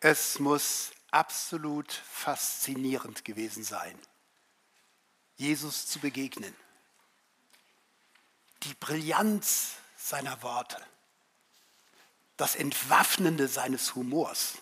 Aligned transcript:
Es 0.00 0.38
muss 0.38 0.92
absolut 1.10 1.92
faszinierend 1.92 3.24
gewesen 3.24 3.64
sein, 3.64 3.98
Jesus 5.36 5.86
zu 5.86 5.98
begegnen. 5.98 6.54
Die 8.64 8.74
Brillanz 8.74 9.72
seiner 9.96 10.42
Worte, 10.42 10.80
das 12.36 12.54
Entwaffnende 12.54 13.48
seines 13.48 13.94
Humors, 13.94 14.58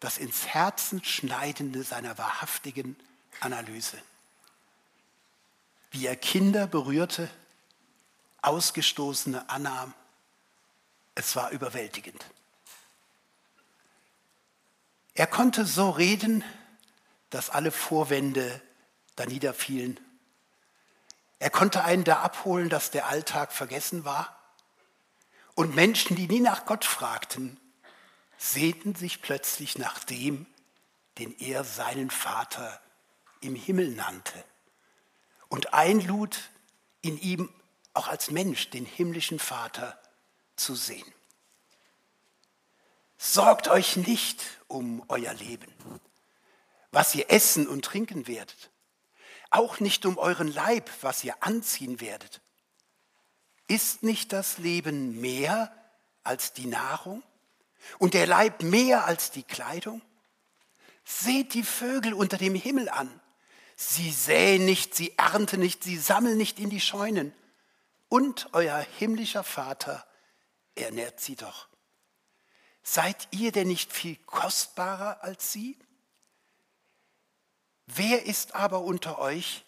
das 0.00 0.18
ins 0.18 0.46
Herzen 0.46 1.02
schneidende 1.04 1.82
seiner 1.84 2.18
wahrhaftigen 2.18 2.96
Analyse. 3.40 4.00
Wie 5.90 6.06
er 6.06 6.16
Kinder 6.16 6.66
berührte, 6.66 7.30
Ausgestoßene 8.40 9.48
annahm, 9.48 9.94
es 11.14 11.36
war 11.36 11.50
überwältigend. 11.50 12.24
Er 15.14 15.26
konnte 15.26 15.66
so 15.66 15.90
reden, 15.90 16.44
dass 17.30 17.50
alle 17.50 17.70
Vorwände 17.70 18.60
da 19.16 19.26
niederfielen. 19.26 20.00
Er 21.38 21.50
konnte 21.50 21.84
einen 21.84 22.04
da 22.04 22.20
abholen, 22.20 22.68
dass 22.68 22.90
der 22.90 23.08
Alltag 23.08 23.52
vergessen 23.52 24.04
war. 24.04 24.38
Und 25.54 25.74
Menschen, 25.74 26.16
die 26.16 26.28
nie 26.28 26.40
nach 26.40 26.64
Gott 26.64 26.84
fragten, 26.84 27.60
sehnten 28.38 28.94
sich 28.94 29.20
plötzlich 29.22 29.76
nach 29.76 30.02
dem, 30.04 30.46
den 31.18 31.38
er 31.38 31.64
seinen 31.64 32.10
Vater 32.10 32.80
im 33.40 33.54
Himmel 33.54 33.90
nannte 33.90 34.44
und 35.48 35.74
einlud, 35.74 36.50
in 37.02 37.18
ihm 37.18 37.52
auch 37.92 38.08
als 38.08 38.30
Mensch 38.30 38.70
den 38.70 38.86
himmlischen 38.86 39.38
Vater 39.38 40.00
zu 40.56 40.74
sehen. 40.74 41.12
Sorgt 43.24 43.68
euch 43.68 43.94
nicht 43.94 44.42
um 44.66 45.04
euer 45.06 45.32
Leben, 45.32 45.72
was 46.90 47.14
ihr 47.14 47.30
essen 47.30 47.68
und 47.68 47.84
trinken 47.84 48.26
werdet, 48.26 48.72
auch 49.48 49.78
nicht 49.78 50.04
um 50.06 50.18
euren 50.18 50.52
Leib, 50.52 50.90
was 51.02 51.22
ihr 51.22 51.40
anziehen 51.40 52.00
werdet. 52.00 52.40
Ist 53.68 54.02
nicht 54.02 54.32
das 54.32 54.58
Leben 54.58 55.20
mehr 55.20 55.72
als 56.24 56.52
die 56.52 56.66
Nahrung 56.66 57.22
und 58.00 58.14
der 58.14 58.26
Leib 58.26 58.64
mehr 58.64 59.04
als 59.04 59.30
die 59.30 59.44
Kleidung? 59.44 60.02
Seht 61.04 61.54
die 61.54 61.62
Vögel 61.62 62.14
unter 62.14 62.38
dem 62.38 62.56
Himmel 62.56 62.88
an. 62.88 63.20
Sie 63.76 64.10
säen 64.10 64.64
nicht, 64.64 64.96
sie 64.96 65.16
ernten 65.16 65.60
nicht, 65.60 65.84
sie 65.84 65.96
sammeln 65.96 66.38
nicht 66.38 66.58
in 66.58 66.70
die 66.70 66.80
Scheunen. 66.80 67.32
Und 68.08 68.48
euer 68.50 68.84
himmlischer 68.98 69.44
Vater 69.44 70.04
ernährt 70.74 71.20
sie 71.20 71.36
doch. 71.36 71.68
Seid 72.82 73.28
ihr 73.30 73.52
denn 73.52 73.68
nicht 73.68 73.92
viel 73.92 74.16
kostbarer 74.26 75.22
als 75.22 75.52
sie? 75.52 75.78
Wer 77.86 78.26
ist 78.26 78.54
aber 78.54 78.80
unter 78.80 79.18
euch, 79.18 79.64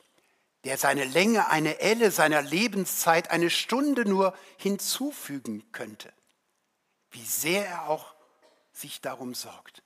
der 0.64 0.78
seine 0.78 1.04
Länge, 1.04 1.48
eine 1.48 1.80
Elle 1.80 2.10
seiner 2.10 2.42
Lebenszeit, 2.42 3.30
eine 3.30 3.50
Stunde 3.50 4.08
nur 4.08 4.36
hinzufügen 4.56 5.70
könnte? 5.72 6.12
Wie 7.10 7.24
sehr 7.24 7.66
er 7.66 7.88
auch 7.88 8.14
sich 8.74 9.00
darum 9.00 9.34
sorgt. 9.34 9.82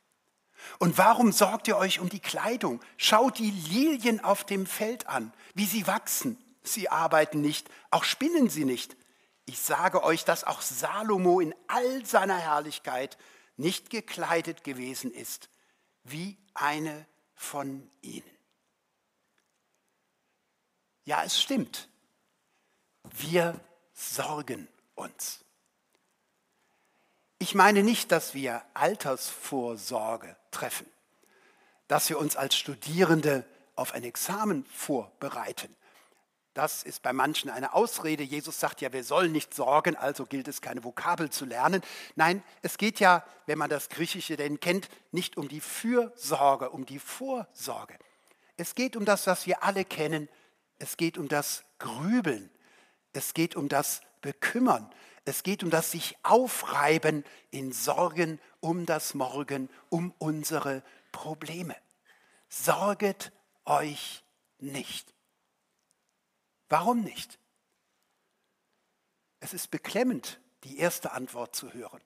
Und 0.78 0.98
warum 0.98 1.30
sorgt 1.30 1.68
ihr 1.68 1.76
euch 1.76 2.00
um 2.00 2.08
die 2.08 2.20
Kleidung? 2.20 2.80
Schaut 2.96 3.38
die 3.38 3.50
Lilien 3.50 4.24
auf 4.24 4.44
dem 4.44 4.66
Feld 4.66 5.06
an, 5.06 5.32
wie 5.54 5.66
sie 5.66 5.86
wachsen. 5.86 6.42
Sie 6.62 6.88
arbeiten 6.88 7.40
nicht, 7.40 7.70
auch 7.90 8.04
spinnen 8.04 8.50
sie 8.50 8.64
nicht. 8.64 8.96
Ich 9.48 9.60
sage 9.60 10.04
euch, 10.04 10.26
dass 10.26 10.44
auch 10.44 10.60
Salomo 10.60 11.40
in 11.40 11.54
all 11.68 12.04
seiner 12.04 12.36
Herrlichkeit 12.36 13.16
nicht 13.56 13.88
gekleidet 13.88 14.62
gewesen 14.62 15.10
ist 15.10 15.48
wie 16.04 16.36
eine 16.52 17.06
von 17.34 17.90
ihnen. 18.02 18.30
Ja, 21.06 21.24
es 21.24 21.40
stimmt. 21.40 21.88
Wir 23.10 23.58
sorgen 23.94 24.68
uns. 24.94 25.42
Ich 27.38 27.54
meine 27.54 27.82
nicht, 27.82 28.12
dass 28.12 28.34
wir 28.34 28.62
Altersvorsorge 28.74 30.36
treffen, 30.50 30.86
dass 31.86 32.10
wir 32.10 32.18
uns 32.18 32.36
als 32.36 32.54
Studierende 32.54 33.46
auf 33.76 33.94
ein 33.94 34.04
Examen 34.04 34.66
vorbereiten, 34.66 35.74
das 36.58 36.82
ist 36.82 37.02
bei 37.02 37.12
manchen 37.12 37.50
eine 37.50 37.72
Ausrede. 37.72 38.24
Jesus 38.24 38.58
sagt 38.58 38.80
ja, 38.80 38.92
wir 38.92 39.04
sollen 39.04 39.30
nicht 39.30 39.54
sorgen, 39.54 39.94
also 39.94 40.26
gilt 40.26 40.48
es, 40.48 40.60
keine 40.60 40.82
Vokabel 40.82 41.30
zu 41.30 41.44
lernen. 41.44 41.82
Nein, 42.16 42.42
es 42.62 42.78
geht 42.78 42.98
ja, 42.98 43.24
wenn 43.46 43.58
man 43.58 43.70
das 43.70 43.88
Griechische 43.88 44.36
denn 44.36 44.58
kennt, 44.58 44.88
nicht 45.12 45.36
um 45.36 45.48
die 45.48 45.60
Fürsorge, 45.60 46.70
um 46.70 46.84
die 46.84 46.98
Vorsorge. 46.98 47.96
Es 48.56 48.74
geht 48.74 48.96
um 48.96 49.04
das, 49.04 49.28
was 49.28 49.46
wir 49.46 49.62
alle 49.62 49.84
kennen. 49.84 50.28
Es 50.80 50.96
geht 50.96 51.16
um 51.16 51.28
das 51.28 51.64
Grübeln. 51.78 52.50
Es 53.12 53.34
geht 53.34 53.54
um 53.54 53.68
das 53.68 54.00
Bekümmern. 54.20 54.92
Es 55.24 55.44
geht 55.44 55.62
um 55.62 55.70
das 55.70 55.92
sich 55.92 56.16
aufreiben 56.24 57.24
in 57.52 57.70
Sorgen 57.72 58.40
um 58.58 58.84
das 58.84 59.14
Morgen, 59.14 59.70
um 59.90 60.12
unsere 60.18 60.82
Probleme. 61.12 61.76
Sorget 62.48 63.30
euch 63.64 64.24
nicht. 64.58 65.14
Warum 66.68 67.02
nicht? 67.02 67.38
Es 69.40 69.54
ist 69.54 69.70
beklemmend, 69.70 70.40
die 70.64 70.78
erste 70.78 71.12
Antwort 71.12 71.54
zu 71.54 71.72
hören, 71.72 72.02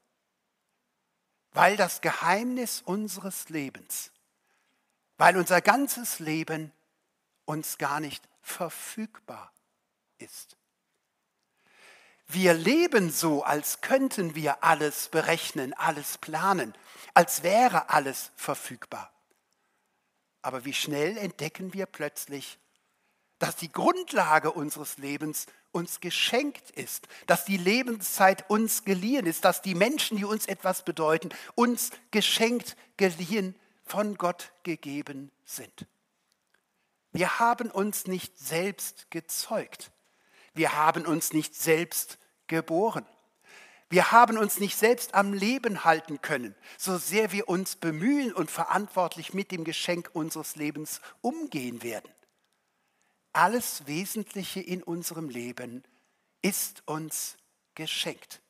weil 1.53 1.77
das 1.77 2.00
Geheimnis 2.00 2.83
unseres 2.83 3.49
Lebens, 3.49 4.12
weil 5.17 5.37
unser 5.37 5.61
ganzes 5.61 6.19
Leben 6.19 6.73
uns 7.45 7.78
gar 7.78 8.00
nicht 8.00 8.28
verfügbar 8.43 9.53
ist. 10.19 10.56
Wir 12.29 12.55
leben 12.55 13.11
so, 13.11 13.43
als 13.43 13.81
könnten 13.81 14.34
wir 14.34 14.62
alles 14.65 15.09
berechnen, 15.09 15.75
alles 15.75 16.19
planen, 16.19 16.75
als 17.15 17.43
wäre 17.43 17.91
alles 17.91 18.31
verfügbar. 18.37 19.12
Aber 20.41 20.65
wie 20.65 20.73
schnell 20.73 21.17
entdecken 21.19 21.75
wir 21.75 21.87
plötzlich, 21.87 22.59
dass 23.43 23.57
die 23.57 23.73
Grundlage 23.73 24.53
unseres 24.53 24.99
Lebens 24.99 25.47
uns 25.73 25.99
geschenkt 25.99 26.71
ist, 26.71 27.09
dass 27.27 27.45
die 27.45 27.57
Lebenszeit 27.57 28.49
uns 28.49 28.85
geliehen 28.85 29.27
ist, 29.27 29.45
dass 29.45 29.63
die 29.63 29.75
Menschen, 29.75 30.17
die 30.17 30.25
uns 30.25 30.47
etwas 30.47 30.85
bedeuten, 30.85 31.31
uns 31.57 31.91
geschenkt, 32.13 32.77
geliehen, 32.97 33.57
von 33.85 34.15
Gott 34.15 34.53
gegeben 34.63 35.33
sind. 35.45 35.89
Wir 37.11 37.41
haben 37.41 37.69
uns 37.73 38.07
nicht 38.07 38.39
selbst 38.39 39.11
gezeugt. 39.11 39.91
Wir 40.55 40.77
haben 40.77 41.05
uns 41.05 41.33
nicht 41.33 41.57
selbst 41.57 42.19
geboren. 42.47 43.05
Wir 43.91 44.13
haben 44.13 44.39
uns 44.39 44.61
nicht 44.61 44.79
selbst 44.79 45.15
am 45.15 45.35
Leben 45.35 45.85
halten 45.85 46.23
können, 46.23 46.55
so 46.79 46.97
sehr 46.97 47.33
wir 47.33 47.49
uns 47.49 47.75
bemühen 47.75 48.33
und 48.33 48.53
verantwortlich 48.53 49.35
mit 49.35 49.51
dem 49.51 49.65
Geschenk 49.65 50.11
unseres 50.13 50.55
Lebens 50.55 51.01
umgehen 51.23 51.83
werden 51.83 52.09
alles 53.32 53.87
Wesentliche 53.87 54.60
in 54.60 54.82
unserem 54.82 55.28
Leben 55.28 55.84
ist 56.43 56.82
uns 56.87 57.37
geschenkt. 57.75 58.41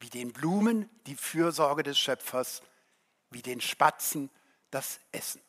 Wie 0.00 0.10
den 0.10 0.32
Blumen 0.32 0.88
die 1.06 1.16
Fürsorge 1.16 1.82
des 1.82 1.98
Schöpfers, 1.98 2.62
wie 3.30 3.42
den 3.42 3.60
Spatzen 3.60 4.30
das 4.70 5.00
Essen. 5.12 5.40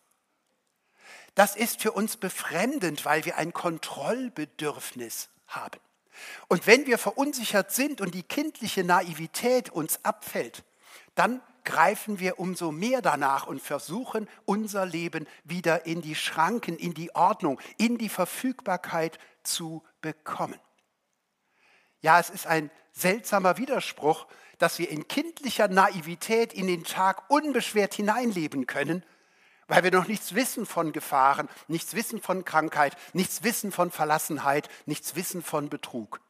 Das 1.35 1.55
ist 1.55 1.81
für 1.81 1.91
uns 1.91 2.17
befremdend, 2.17 3.05
weil 3.05 3.25
wir 3.25 3.37
ein 3.37 3.53
Kontrollbedürfnis 3.53 5.29
haben. 5.47 5.79
Und 6.47 6.65
wenn 6.65 6.85
wir 6.85 6.97
verunsichert 6.97 7.71
sind 7.71 7.99
und 7.99 8.15
die 8.15 8.23
kindliche 8.23 8.83
Naivität 8.83 9.69
uns 9.69 10.03
abfällt, 10.03 10.63
dann 11.13 11.41
greifen 11.65 12.19
wir 12.19 12.39
umso 12.39 12.71
mehr 12.71 13.01
danach 13.01 13.47
und 13.47 13.61
versuchen 13.61 14.29
unser 14.45 14.85
Leben 14.85 15.27
wieder 15.43 15.85
in 15.85 16.01
die 16.01 16.15
Schranken, 16.15 16.77
in 16.77 16.93
die 16.93 17.13
Ordnung, 17.15 17.59
in 17.77 17.97
die 17.97 18.09
Verfügbarkeit 18.09 19.19
zu 19.43 19.83
bekommen. 20.01 20.59
Ja, 22.01 22.19
es 22.19 22.29
ist 22.29 22.47
ein 22.47 22.69
seltsamer 22.91 23.57
Widerspruch, 23.57 24.27
dass 24.57 24.79
wir 24.79 24.89
in 24.89 25.07
kindlicher 25.07 25.67
Naivität 25.67 26.53
in 26.53 26.67
den 26.67 26.83
Tag 26.83 27.29
unbeschwert 27.29 27.93
hineinleben 27.93 28.67
können, 28.67 29.03
weil 29.67 29.83
wir 29.83 29.91
noch 29.91 30.07
nichts 30.07 30.35
wissen 30.35 30.65
von 30.65 30.91
Gefahren, 30.91 31.49
nichts 31.67 31.95
wissen 31.95 32.21
von 32.21 32.45
Krankheit, 32.45 32.95
nichts 33.13 33.43
wissen 33.43 33.71
von 33.71 33.91
Verlassenheit, 33.91 34.69
nichts 34.85 35.15
wissen 35.15 35.41
von 35.41 35.69
Betrug. 35.69 36.21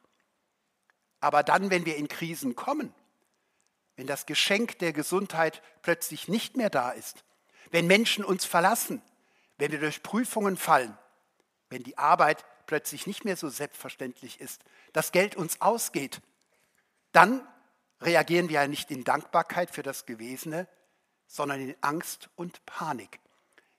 Aber 1.20 1.42
dann, 1.42 1.70
wenn 1.70 1.86
wir 1.86 1.96
in 1.96 2.08
Krisen 2.08 2.56
kommen, 2.56 2.94
wenn 3.96 4.06
das 4.06 4.26
Geschenk 4.26 4.78
der 4.78 4.92
Gesundheit 4.92 5.62
plötzlich 5.82 6.28
nicht 6.28 6.56
mehr 6.56 6.70
da 6.70 6.90
ist, 6.90 7.24
wenn 7.70 7.86
Menschen 7.86 8.24
uns 8.24 8.44
verlassen, 8.44 9.02
wenn 9.58 9.72
wir 9.72 9.80
durch 9.80 10.02
Prüfungen 10.02 10.56
fallen, 10.56 10.96
wenn 11.70 11.82
die 11.82 11.98
Arbeit 11.98 12.44
plötzlich 12.66 13.06
nicht 13.06 13.24
mehr 13.24 13.36
so 13.36 13.48
selbstverständlich 13.48 14.40
ist, 14.40 14.62
das 14.92 15.12
Geld 15.12 15.34
uns 15.36 15.60
ausgeht, 15.60 16.20
dann 17.12 17.46
reagieren 18.00 18.48
wir 18.48 18.60
ja 18.60 18.68
nicht 18.68 18.90
in 18.90 19.04
Dankbarkeit 19.04 19.70
für 19.70 19.82
das 19.82 20.06
Gewesene, 20.06 20.68
sondern 21.26 21.60
in 21.60 21.74
Angst 21.80 22.28
und 22.36 22.64
Panik. 22.66 23.18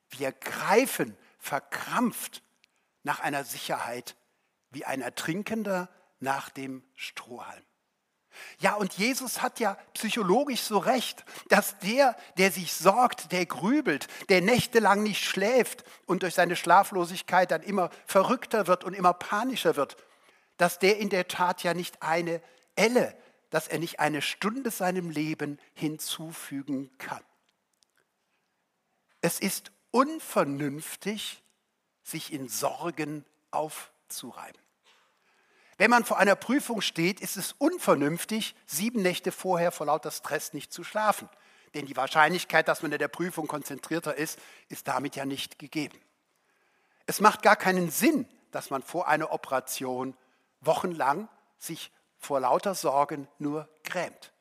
Wir 0.10 0.32
greifen 0.32 1.16
verkrampft 1.38 2.42
nach 3.04 3.20
einer 3.20 3.44
Sicherheit 3.44 4.16
wie 4.72 4.86
ein 4.86 5.02
Ertrinkender 5.02 5.90
nach 6.20 6.50
dem 6.50 6.84
Strohhalm. 6.96 7.64
Ja, 8.60 8.76
und 8.76 8.94
Jesus 8.94 9.42
hat 9.42 9.60
ja 9.60 9.78
psychologisch 9.94 10.62
so 10.62 10.78
recht, 10.78 11.24
dass 11.50 11.78
der, 11.80 12.16
der 12.38 12.52
sich 12.52 12.74
sorgt, 12.74 13.32
der 13.32 13.46
grübelt, 13.46 14.08
der 14.30 14.42
nächtelang 14.42 15.04
nicht 15.04 15.24
schläft 15.24 15.84
und 16.06 16.24
durch 16.24 16.34
seine 16.34 16.56
Schlaflosigkeit 16.56 17.52
dann 17.52 17.62
immer 17.62 17.90
verrückter 18.06 18.68
wird 18.68 18.84
und 18.84 18.94
immer 18.94 19.14
panischer 19.14 19.76
wird, 19.76 19.98
dass 20.58 20.80
der 20.80 20.98
in 20.98 21.10
der 21.10 21.28
Tat 21.28 21.64
ja 21.64 21.74
nicht 21.74 22.02
eine 22.02 22.42
Elle, 22.76 23.16
dass 23.50 23.68
er 23.68 23.80
nicht 23.80 24.00
eine 24.00 24.22
Stunde 24.22 24.72
seinem 24.72 25.10
Leben 25.10 25.60
hinzufügen 25.74 26.90
kann. 26.98 27.24
Es 29.22 29.40
ist 29.40 29.72
unvernünftig, 29.92 31.42
sich 32.04 32.32
in 32.32 32.50
Sorgen 32.50 33.26
aufzureiben. 33.52 34.62
Wenn 35.78 35.92
man 35.92 36.06
vor 36.06 36.18
einer 36.18 36.36
Prüfung 36.36 36.82
steht, 36.82 37.22
ist 37.22 37.38
es 37.38 37.54
unvernünftig, 37.54 38.56
sieben 38.66 39.02
Nächte 39.04 39.32
vorher 39.32 39.72
vor 39.72 39.86
lauter 39.86 40.12
Stress 40.12 40.54
nicht 40.54 40.74
zu 40.74 40.84
schlafen. 40.84 41.30
Denn 41.76 41.86
die 41.86 41.96
Wahrscheinlichkeit, 41.96 42.68
dass 42.68 42.82
man 42.82 42.92
in 42.92 42.98
der 42.98 43.08
Prüfung 43.08 43.48
konzentrierter 43.48 44.16
ist, 44.16 44.40
ist 44.70 44.88
damit 44.88 45.16
ja 45.16 45.26
nicht 45.26 45.60
gegeben. 45.60 46.00
Es 47.06 47.22
macht 47.22 47.44
gar 47.44 47.56
keinen 47.56 47.92
Sinn, 47.92 48.28
dass 48.52 48.70
man 48.70 48.82
vor 48.82 49.08
einer 49.08 49.32
Operation 49.32 50.18
wochenlang 50.62 51.30
sich 51.60 51.92
vor 52.18 52.40
lauter 52.40 52.74
Sorgen 52.74 53.28
nur 53.38 53.70
grämt. 53.84 54.34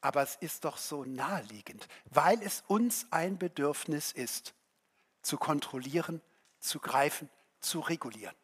Aber 0.00 0.22
es 0.22 0.36
ist 0.36 0.64
doch 0.64 0.76
so 0.76 1.04
naheliegend, 1.04 1.88
weil 2.04 2.40
es 2.42 2.62
uns 2.68 3.06
ein 3.10 3.38
Bedürfnis 3.38 4.12
ist, 4.12 4.54
zu 5.22 5.36
kontrollieren, 5.36 6.22
zu 6.60 6.78
greifen, 6.78 7.28
zu 7.58 7.80
regulieren. 7.80 8.36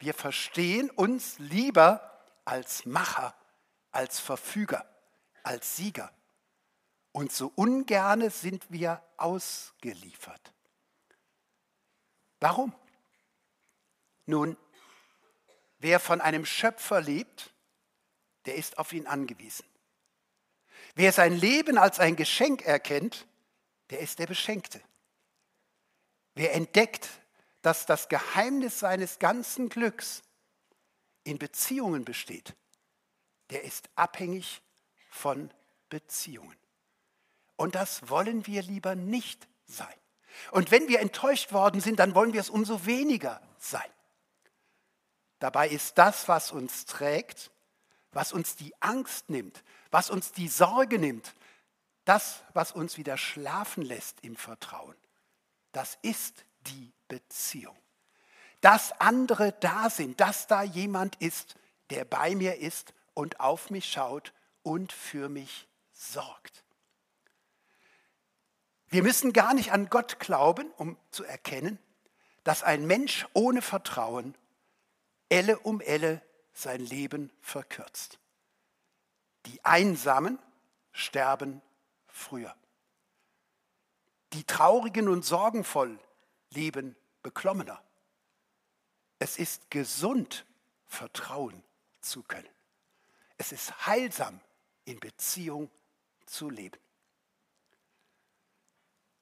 Wir 0.00 0.14
verstehen 0.14 0.90
uns 0.90 1.38
lieber 1.38 2.20
als 2.46 2.86
Macher, 2.86 3.34
als 3.92 4.18
Verfüger, 4.18 4.88
als 5.42 5.76
Sieger. 5.76 6.10
Und 7.12 7.32
so 7.32 7.52
ungerne 7.54 8.30
sind 8.30 8.70
wir 8.70 9.02
ausgeliefert. 9.18 10.54
Warum? 12.40 12.74
Nun, 14.24 14.56
wer 15.78 16.00
von 16.00 16.22
einem 16.22 16.46
Schöpfer 16.46 17.02
lebt, 17.02 17.52
der 18.46 18.54
ist 18.54 18.78
auf 18.78 18.94
ihn 18.94 19.06
angewiesen. 19.06 19.66
Wer 20.94 21.12
sein 21.12 21.34
Leben 21.34 21.76
als 21.76 22.00
ein 22.00 22.16
Geschenk 22.16 22.62
erkennt, 22.62 23.26
der 23.90 24.00
ist 24.00 24.18
der 24.18 24.26
Beschenkte. 24.26 24.80
Wer 26.34 26.54
entdeckt, 26.54 27.19
dass 27.62 27.86
das 27.86 28.08
Geheimnis 28.08 28.78
seines 28.78 29.18
ganzen 29.18 29.68
Glücks 29.68 30.22
in 31.24 31.38
Beziehungen 31.38 32.04
besteht, 32.04 32.54
der 33.50 33.64
ist 33.64 33.90
abhängig 33.94 34.62
von 35.10 35.50
Beziehungen. 35.88 36.56
Und 37.56 37.74
das 37.74 38.08
wollen 38.08 38.46
wir 38.46 38.62
lieber 38.62 38.94
nicht 38.94 39.46
sein. 39.66 39.94
Und 40.52 40.70
wenn 40.70 40.88
wir 40.88 41.00
enttäuscht 41.00 41.52
worden 41.52 41.80
sind, 41.80 41.98
dann 41.98 42.14
wollen 42.14 42.32
wir 42.32 42.40
es 42.40 42.50
umso 42.50 42.86
weniger 42.86 43.42
sein. 43.58 43.90
Dabei 45.40 45.68
ist 45.68 45.98
das, 45.98 46.28
was 46.28 46.52
uns 46.52 46.86
trägt, 46.86 47.50
was 48.12 48.32
uns 48.32 48.56
die 48.56 48.74
Angst 48.80 49.30
nimmt, 49.30 49.62
was 49.90 50.10
uns 50.10 50.32
die 50.32 50.48
Sorge 50.48 50.98
nimmt, 50.98 51.34
das, 52.04 52.42
was 52.54 52.72
uns 52.72 52.96
wieder 52.96 53.16
schlafen 53.16 53.82
lässt 53.82 54.20
im 54.22 54.36
Vertrauen, 54.36 54.96
das 55.72 55.98
ist 56.02 56.44
die 56.70 56.92
Beziehung. 57.08 57.76
Dass 58.60 58.92
andere 59.00 59.52
da 59.60 59.90
sind, 59.90 60.20
dass 60.20 60.46
da 60.46 60.62
jemand 60.62 61.16
ist, 61.16 61.56
der 61.90 62.04
bei 62.04 62.34
mir 62.34 62.58
ist 62.58 62.94
und 63.14 63.40
auf 63.40 63.70
mich 63.70 63.90
schaut 63.90 64.32
und 64.62 64.92
für 64.92 65.28
mich 65.28 65.68
sorgt. 65.92 66.64
Wir 68.88 69.02
müssen 69.02 69.32
gar 69.32 69.54
nicht 69.54 69.72
an 69.72 69.88
Gott 69.88 70.18
glauben, 70.18 70.70
um 70.76 70.96
zu 71.10 71.24
erkennen, 71.24 71.78
dass 72.44 72.62
ein 72.62 72.86
Mensch 72.86 73.26
ohne 73.34 73.62
Vertrauen 73.62 74.36
Elle 75.28 75.58
um 75.60 75.80
Elle 75.80 76.22
sein 76.52 76.80
Leben 76.80 77.30
verkürzt. 77.40 78.18
Die 79.46 79.64
Einsamen 79.64 80.38
sterben 80.92 81.62
früher. 82.08 82.54
Die 84.32 84.44
Traurigen 84.44 85.08
und 85.08 85.24
Sorgenvoll 85.24 85.98
leben 86.50 86.96
beklommener. 87.22 87.82
Es 89.18 89.38
ist 89.38 89.70
gesund, 89.70 90.46
vertrauen 90.86 91.62
zu 92.00 92.22
können. 92.22 92.48
Es 93.38 93.52
ist 93.52 93.86
heilsam, 93.86 94.40
in 94.84 94.98
Beziehung 94.98 95.70
zu 96.26 96.50
leben. 96.50 96.78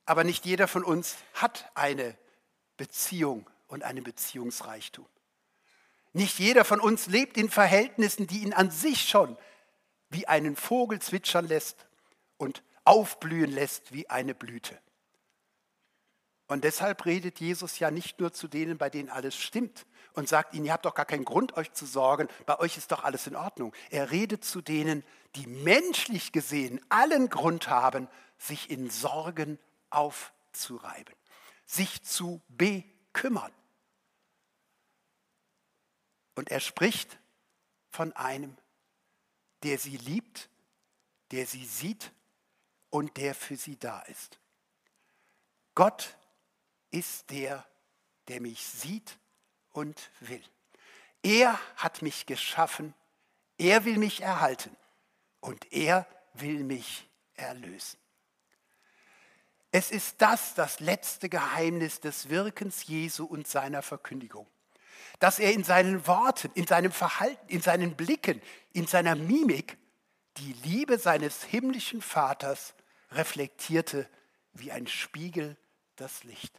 Aber 0.07 0.25
nicht 0.25 0.47
jeder 0.47 0.69
von 0.69 0.85
uns 0.85 1.17
hat 1.35 1.71
eine 1.75 2.17
Beziehung 2.77 3.49
und 3.67 3.83
einen 3.83 4.03
Beziehungsreichtum. 4.03 5.07
Nicht 6.15 6.39
jeder 6.39 6.65
von 6.65 6.81
uns 6.81 7.07
lebt 7.07 7.37
in 7.37 7.51
Verhältnissen, 7.51 8.27
die 8.27 8.43
ihn 8.43 8.55
an 8.55 8.71
sich 8.71 9.09
schon 9.09 9.37
wie 10.09 10.27
einen 10.27 10.57
Vogel 10.57 11.01
zwitschern 11.01 11.47
lässt 11.47 11.87
und 12.39 12.63
aufblühen 12.85 13.51
lässt 13.51 13.93
wie 13.93 14.09
eine 14.09 14.35
Blüte. 14.35 14.81
Und 16.49 16.65
deshalb 16.65 17.05
redet 17.05 17.41
Jesus 17.41 17.79
ja 17.79 17.91
nicht 17.91 18.21
nur 18.21 18.33
zu 18.33 18.49
denen, 18.49 18.79
bei 18.79 18.89
denen 18.89 19.11
alles 19.11 19.37
stimmt 19.37 19.87
und 20.15 20.29
sagt 20.29 20.55
ihnen, 20.55 20.65
ihr 20.65 20.73
habt 20.73 20.87
doch 20.87 20.95
gar 20.95 21.05
keinen 21.05 21.27
Grund, 21.27 21.57
euch 21.57 21.73
zu 21.75 21.85
sorgen, 21.85 22.29
bei 22.47 22.59
euch 22.59 22.79
ist 22.79 22.91
doch 22.91 23.05
alles 23.05 23.27
in 23.27 23.37
Ordnung. 23.37 23.75
Er 23.91 24.11
redet 24.11 24.45
zu 24.45 24.63
denen, 24.63 25.05
die 25.37 25.47
menschlich 25.47 26.33
gesehen 26.33 26.81
allen 26.89 27.29
Grund 27.29 27.69
haben, 27.69 28.09
sich 28.39 28.71
in 28.71 28.89
Sorgen 28.89 29.59
aufzureiben, 29.91 31.15
sich 31.67 32.03
zu 32.03 32.41
bekümmern. 32.49 33.53
Und 36.35 36.51
er 36.51 36.61
spricht 36.61 37.19
von 37.91 38.13
einem, 38.15 38.57
der 39.65 39.79
sie 39.79 39.99
liebt, 39.99 40.49
der 41.31 41.47
sie 41.47 41.65
sieht 41.65 42.13
und 42.91 43.17
der 43.19 43.35
für 43.35 43.57
sie 43.57 43.77
da 43.77 44.01
ist. 44.03 44.39
Gott 45.75 46.17
ist 46.91 47.31
der, 47.31 47.67
der 48.29 48.41
mich 48.41 48.67
sieht 48.67 49.19
und 49.73 50.11
will. 50.21 50.43
Er 51.23 51.59
hat 51.77 52.03
mich 52.03 52.27
geschaffen, 52.27 52.95
er 53.59 53.85
will 53.85 53.99
mich 53.99 54.21
erhalten 54.21 54.77
und 55.41 55.73
er 55.73 56.07
will 56.35 56.63
mich 56.65 57.09
erlösen. 57.35 57.99
Es 59.71 59.91
ist 59.91 60.23
das 60.23 60.55
das 60.55 60.81
letzte 60.81 61.29
Geheimnis 61.29 62.01
des 62.01 62.31
Wirkens 62.31 62.87
Jesu 62.87 63.25
und 63.25 63.47
seiner 63.47 63.83
Verkündigung, 63.83 64.47
dass 65.19 65.39
er 65.39 65.53
in 65.53 65.65
seinen 65.65 66.07
Worten, 66.07 66.51
in 66.55 66.67
seinem 66.67 66.93
Verhalten, 66.93 67.47
in 67.49 67.61
seinen 67.61 67.95
Blicken, 67.95 68.41
in 68.73 68.87
seiner 68.87 69.15
Mimik 69.15 69.77
die 70.39 70.53
Liebe 70.65 70.99
seines 70.99 71.45
himmlischen 71.45 72.01
Vaters 72.01 72.75
reflektierte 73.11 74.09
wie 74.53 74.73
ein 74.73 74.87
Spiegel 74.87 75.57
das 75.97 76.25
Licht. 76.25 76.59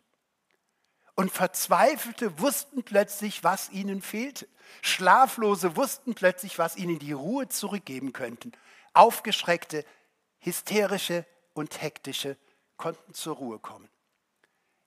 Und 1.20 1.32
Verzweifelte 1.32 2.40
wussten 2.40 2.84
plötzlich, 2.84 3.44
was 3.44 3.70
ihnen 3.72 4.02
fehlte. 4.02 4.48
Schlaflose 4.82 5.76
wussten 5.76 6.16
plötzlich, 6.16 6.58
was 6.58 6.78
ihnen 6.78 6.98
die 6.98 7.12
Ruhe 7.12 7.50
zurückgeben 7.50 8.14
könnten. 8.14 8.54
Aufgeschreckte, 8.94 9.84
hysterische 10.38 11.26
und 11.54 11.82
hektische 11.82 12.38
konnten 12.78 13.14
zur 13.14 13.36
Ruhe 13.36 13.60
kommen. 13.60 13.90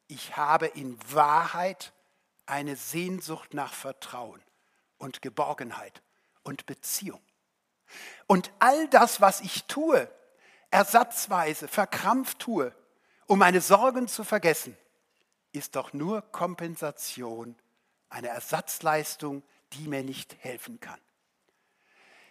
Ich 0.09 0.35
habe 0.35 0.69
in 0.69 0.99
Wahrheit 1.13 1.93
eine 2.47 2.77
Sehnsucht 2.77 3.53
nach 3.53 3.75
Vertrauen 3.75 4.41
und 4.97 5.21
Geborgenheit 5.21 6.01
und 6.45 6.65
Beziehung. 6.65 7.21
Und 8.27 8.51
all 8.59 8.89
das, 8.89 9.21
was 9.21 9.43
ich 9.43 9.65
tue, 9.65 10.11
ersatzweise, 10.71 11.69
verkrampft 11.69 12.39
tue, 12.39 12.75
um 13.27 13.39
meine 13.39 13.61
Sorgen 13.61 14.09
zu 14.09 14.25
vergessen, 14.25 14.79
ist 15.53 15.77
doch 15.77 15.93
nur 15.93 16.23
Kompensation, 16.33 17.55
eine 18.09 18.29
Ersatzleistung, 18.29 19.43
die 19.73 19.89
mir 19.89 20.03
nicht 20.03 20.37
helfen 20.41 20.81
kann. 20.81 21.01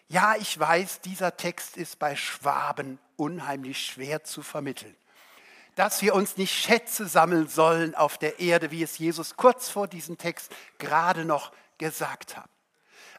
Ja, 0.08 0.36
ich 0.36 0.60
weiß, 0.60 1.02
dieser 1.02 1.38
Text 1.38 1.78
ist 1.78 1.98
bei 1.98 2.16
Schwaben 2.16 3.00
unheimlich 3.16 3.86
schwer 3.86 4.24
zu 4.24 4.44
vermitteln. 4.44 4.96
Dass 5.76 6.02
wir 6.02 6.16
uns 6.16 6.36
nicht 6.36 6.54
Schätze 6.54 7.08
sammeln 7.08 7.48
sollen 7.48 7.96
auf 7.96 8.18
der 8.18 8.40
Erde, 8.40 8.72
wie 8.72 8.84
es 8.84 8.98
Jesus 8.98 9.38
kurz 9.38 9.70
vor 9.70 9.88
diesem 9.88 10.18
Text 10.18 10.54
gerade 10.80 11.24
noch 11.24 11.54
gesagt 11.78 12.36
hat. 12.36 12.50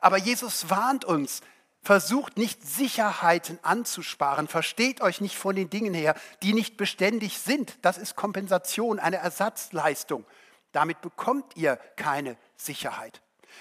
Aber 0.01 0.19
Jesus 0.19 0.69
warnt 0.69 1.05
uns, 1.05 1.41
Versucht 1.83 2.39
nicht 2.39 2.67
Sicherheiten 2.67 3.59
anzusparen. 3.63 4.47
Versteht 4.47 5.01
euch 5.01 5.21
nicht 5.21 5.37
von 5.37 5.57
den 5.57 5.69
Dingen 5.69 5.95
her, 5.95 6.15
die 6.43 6.53
nicht 6.53 6.77
beständig 6.77 7.39
sind. 7.39 7.77
Das 7.83 7.99
ist 7.99 8.15
Kompensation, 8.15 9.01
eine 9.01 9.17
Ersatzleistung. 9.17 10.25
Damit 10.71 11.01
bekommt 11.01 11.57
ihr 11.57 11.77
keine 11.97 12.37
Sicherheit. 12.57 13.21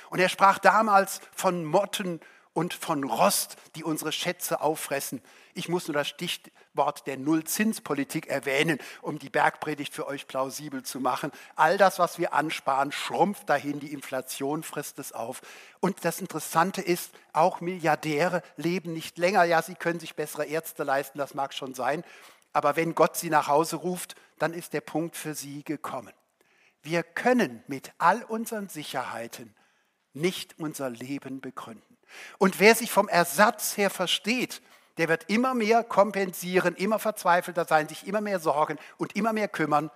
Und 0.09 0.19
er 0.19 0.29
sprach 0.29 0.59
damals 0.59 1.19
von 1.35 1.65
Motten 1.65 2.19
und 2.53 2.73
von 2.73 3.03
Rost, 3.03 3.55
die 3.75 3.83
unsere 3.83 4.11
Schätze 4.11 4.61
auffressen. 4.61 5.21
Ich 5.53 5.69
muss 5.69 5.87
nur 5.87 5.95
das 5.95 6.07
Stichwort 6.07 7.07
der 7.07 7.17
Nullzinspolitik 7.17 8.27
erwähnen, 8.27 8.77
um 9.01 9.19
die 9.19 9.29
Bergpredigt 9.29 9.93
für 9.93 10.07
euch 10.07 10.27
plausibel 10.27 10.83
zu 10.83 10.99
machen. 10.99 11.31
All 11.55 11.77
das, 11.77 11.99
was 11.99 12.19
wir 12.19 12.33
ansparen, 12.33 12.91
schrumpft 12.91 13.49
dahin, 13.49 13.79
die 13.79 13.93
Inflation 13.93 14.63
frisst 14.63 14.99
es 14.99 15.13
auf. 15.13 15.41
Und 15.79 16.03
das 16.03 16.19
Interessante 16.19 16.81
ist, 16.81 17.11
auch 17.33 17.61
Milliardäre 17.61 18.43
leben 18.57 18.93
nicht 18.93 19.17
länger. 19.17 19.43
Ja, 19.43 19.61
sie 19.61 19.75
können 19.75 19.99
sich 19.99 20.15
bessere 20.15 20.45
Ärzte 20.45 20.83
leisten, 20.83 21.17
das 21.17 21.33
mag 21.33 21.53
schon 21.53 21.73
sein. 21.73 22.03
Aber 22.53 22.75
wenn 22.75 22.95
Gott 22.95 23.15
sie 23.15 23.29
nach 23.29 23.47
Hause 23.47 23.77
ruft, 23.77 24.15
dann 24.39 24.53
ist 24.53 24.73
der 24.73 24.81
Punkt 24.81 25.15
für 25.15 25.35
sie 25.35 25.63
gekommen. 25.63 26.13
Wir 26.83 27.03
können 27.03 27.63
mit 27.67 27.93
all 27.97 28.23
unseren 28.23 28.67
Sicherheiten 28.67 29.55
nicht 30.13 30.59
unser 30.59 30.89
Leben 30.89 31.39
begründen. 31.39 31.90
Und 32.37 32.59
wer 32.59 32.75
sich 32.75 32.91
vom 32.91 33.07
Ersatz 33.07 33.77
her 33.77 33.89
versteht, 33.89 34.61
der 34.97 35.09
wird 35.09 35.29
immer 35.29 35.53
mehr 35.53 35.83
kompensieren, 35.83 36.75
immer 36.75 36.99
verzweifelter 36.99 37.65
sein, 37.65 37.87
sich 37.87 38.07
immer 38.07 38.21
mehr 38.21 38.39
sorgen 38.39 38.77
und 38.97 39.15
immer 39.15 39.33
mehr 39.33 39.47
kümmern. 39.47 39.89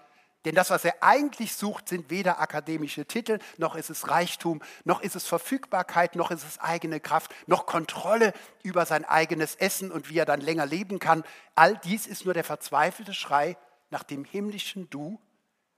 Denn 0.46 0.56
das, 0.56 0.70
was 0.70 0.86
er 0.86 1.02
eigentlich 1.02 1.56
sucht, 1.56 1.90
sind 1.90 2.12
weder 2.12 2.40
akademische 2.40 3.06
Titel, 3.06 3.40
noch 3.58 3.76
ist 3.76 3.90
es 3.90 4.10
Reichtum, 4.10 4.62
noch 4.84 5.02
ist 5.02 5.16
es 5.16 5.26
Verfügbarkeit, 5.26 6.16
noch 6.16 6.30
ist 6.30 6.44
es 6.48 6.60
eigene 6.60 7.00
Kraft, 7.00 7.34
noch 7.48 7.66
Kontrolle 7.66 8.32
über 8.62 8.86
sein 8.86 9.06
eigenes 9.06 9.56
Essen 9.56 9.92
und 9.92 10.10
wie 10.10 10.20
er 10.20 10.26
dann 10.26 10.42
länger 10.42 10.68
leben 10.68 11.00
kann. 11.00 11.24
All 11.56 11.78
dies 11.78 12.06
ist 12.06 12.26
nur 12.26 12.36
der 12.36 12.44
verzweifelte 12.44 13.14
Schrei 13.14 13.58
nach 13.90 14.04
dem 14.04 14.24
himmlischen 14.24 14.88
Du 14.92 15.20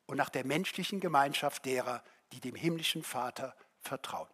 und 0.06 0.17
nach 0.17 0.29
der 0.29 0.46
menschlichen 0.46 1.00
Gemeinschaft 1.00 1.65
derer, 1.65 2.03
die 2.34 2.41
dem 2.41 2.56
himmlischen 2.56 3.03
Vater 3.03 3.56
vertrauen. 3.79 4.27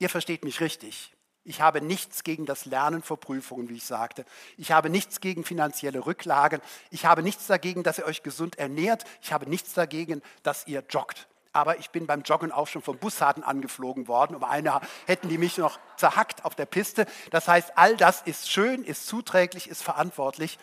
Ihr 0.00 0.08
versteht 0.08 0.44
mich 0.44 0.60
richtig. 0.60 1.12
Ich 1.44 1.60
habe 1.60 1.80
nichts 1.80 2.24
gegen 2.24 2.46
das 2.46 2.64
Lernen 2.64 3.02
vor 3.02 3.20
Prüfungen, 3.20 3.68
wie 3.68 3.76
ich 3.76 3.84
sagte. 3.84 4.24
Ich 4.56 4.72
habe 4.72 4.88
nichts 4.90 5.20
gegen 5.20 5.44
finanzielle 5.44 6.04
Rücklagen. 6.06 6.60
Ich 6.90 7.04
habe 7.04 7.22
nichts 7.22 7.46
dagegen, 7.46 7.82
dass 7.82 7.98
ihr 7.98 8.06
euch 8.06 8.22
gesund 8.22 8.58
ernährt. 8.58 9.04
Ich 9.20 9.32
habe 9.32 9.48
nichts 9.48 9.74
dagegen, 9.74 10.22
dass 10.42 10.66
ihr 10.66 10.82
joggt. 10.88 11.28
Aber 11.52 11.78
ich 11.78 11.90
bin 11.90 12.06
beim 12.06 12.22
Joggen 12.22 12.50
auch 12.50 12.66
schon 12.66 12.80
vom 12.80 12.96
Bussarden 12.96 13.42
angeflogen 13.42 14.08
worden. 14.08 14.36
Um 14.36 14.44
eine 14.44 14.80
hätten 15.06 15.28
die 15.28 15.38
mich 15.38 15.58
noch 15.58 15.78
zerhackt 15.96 16.46
auf 16.46 16.54
der 16.54 16.66
Piste. 16.66 17.06
Das 17.30 17.46
heißt, 17.46 17.72
all 17.76 17.96
das 17.96 18.22
ist 18.22 18.50
schön, 18.50 18.84
ist 18.84 19.06
zuträglich, 19.06 19.68
ist 19.68 19.82
verantwortlich. 19.82 20.58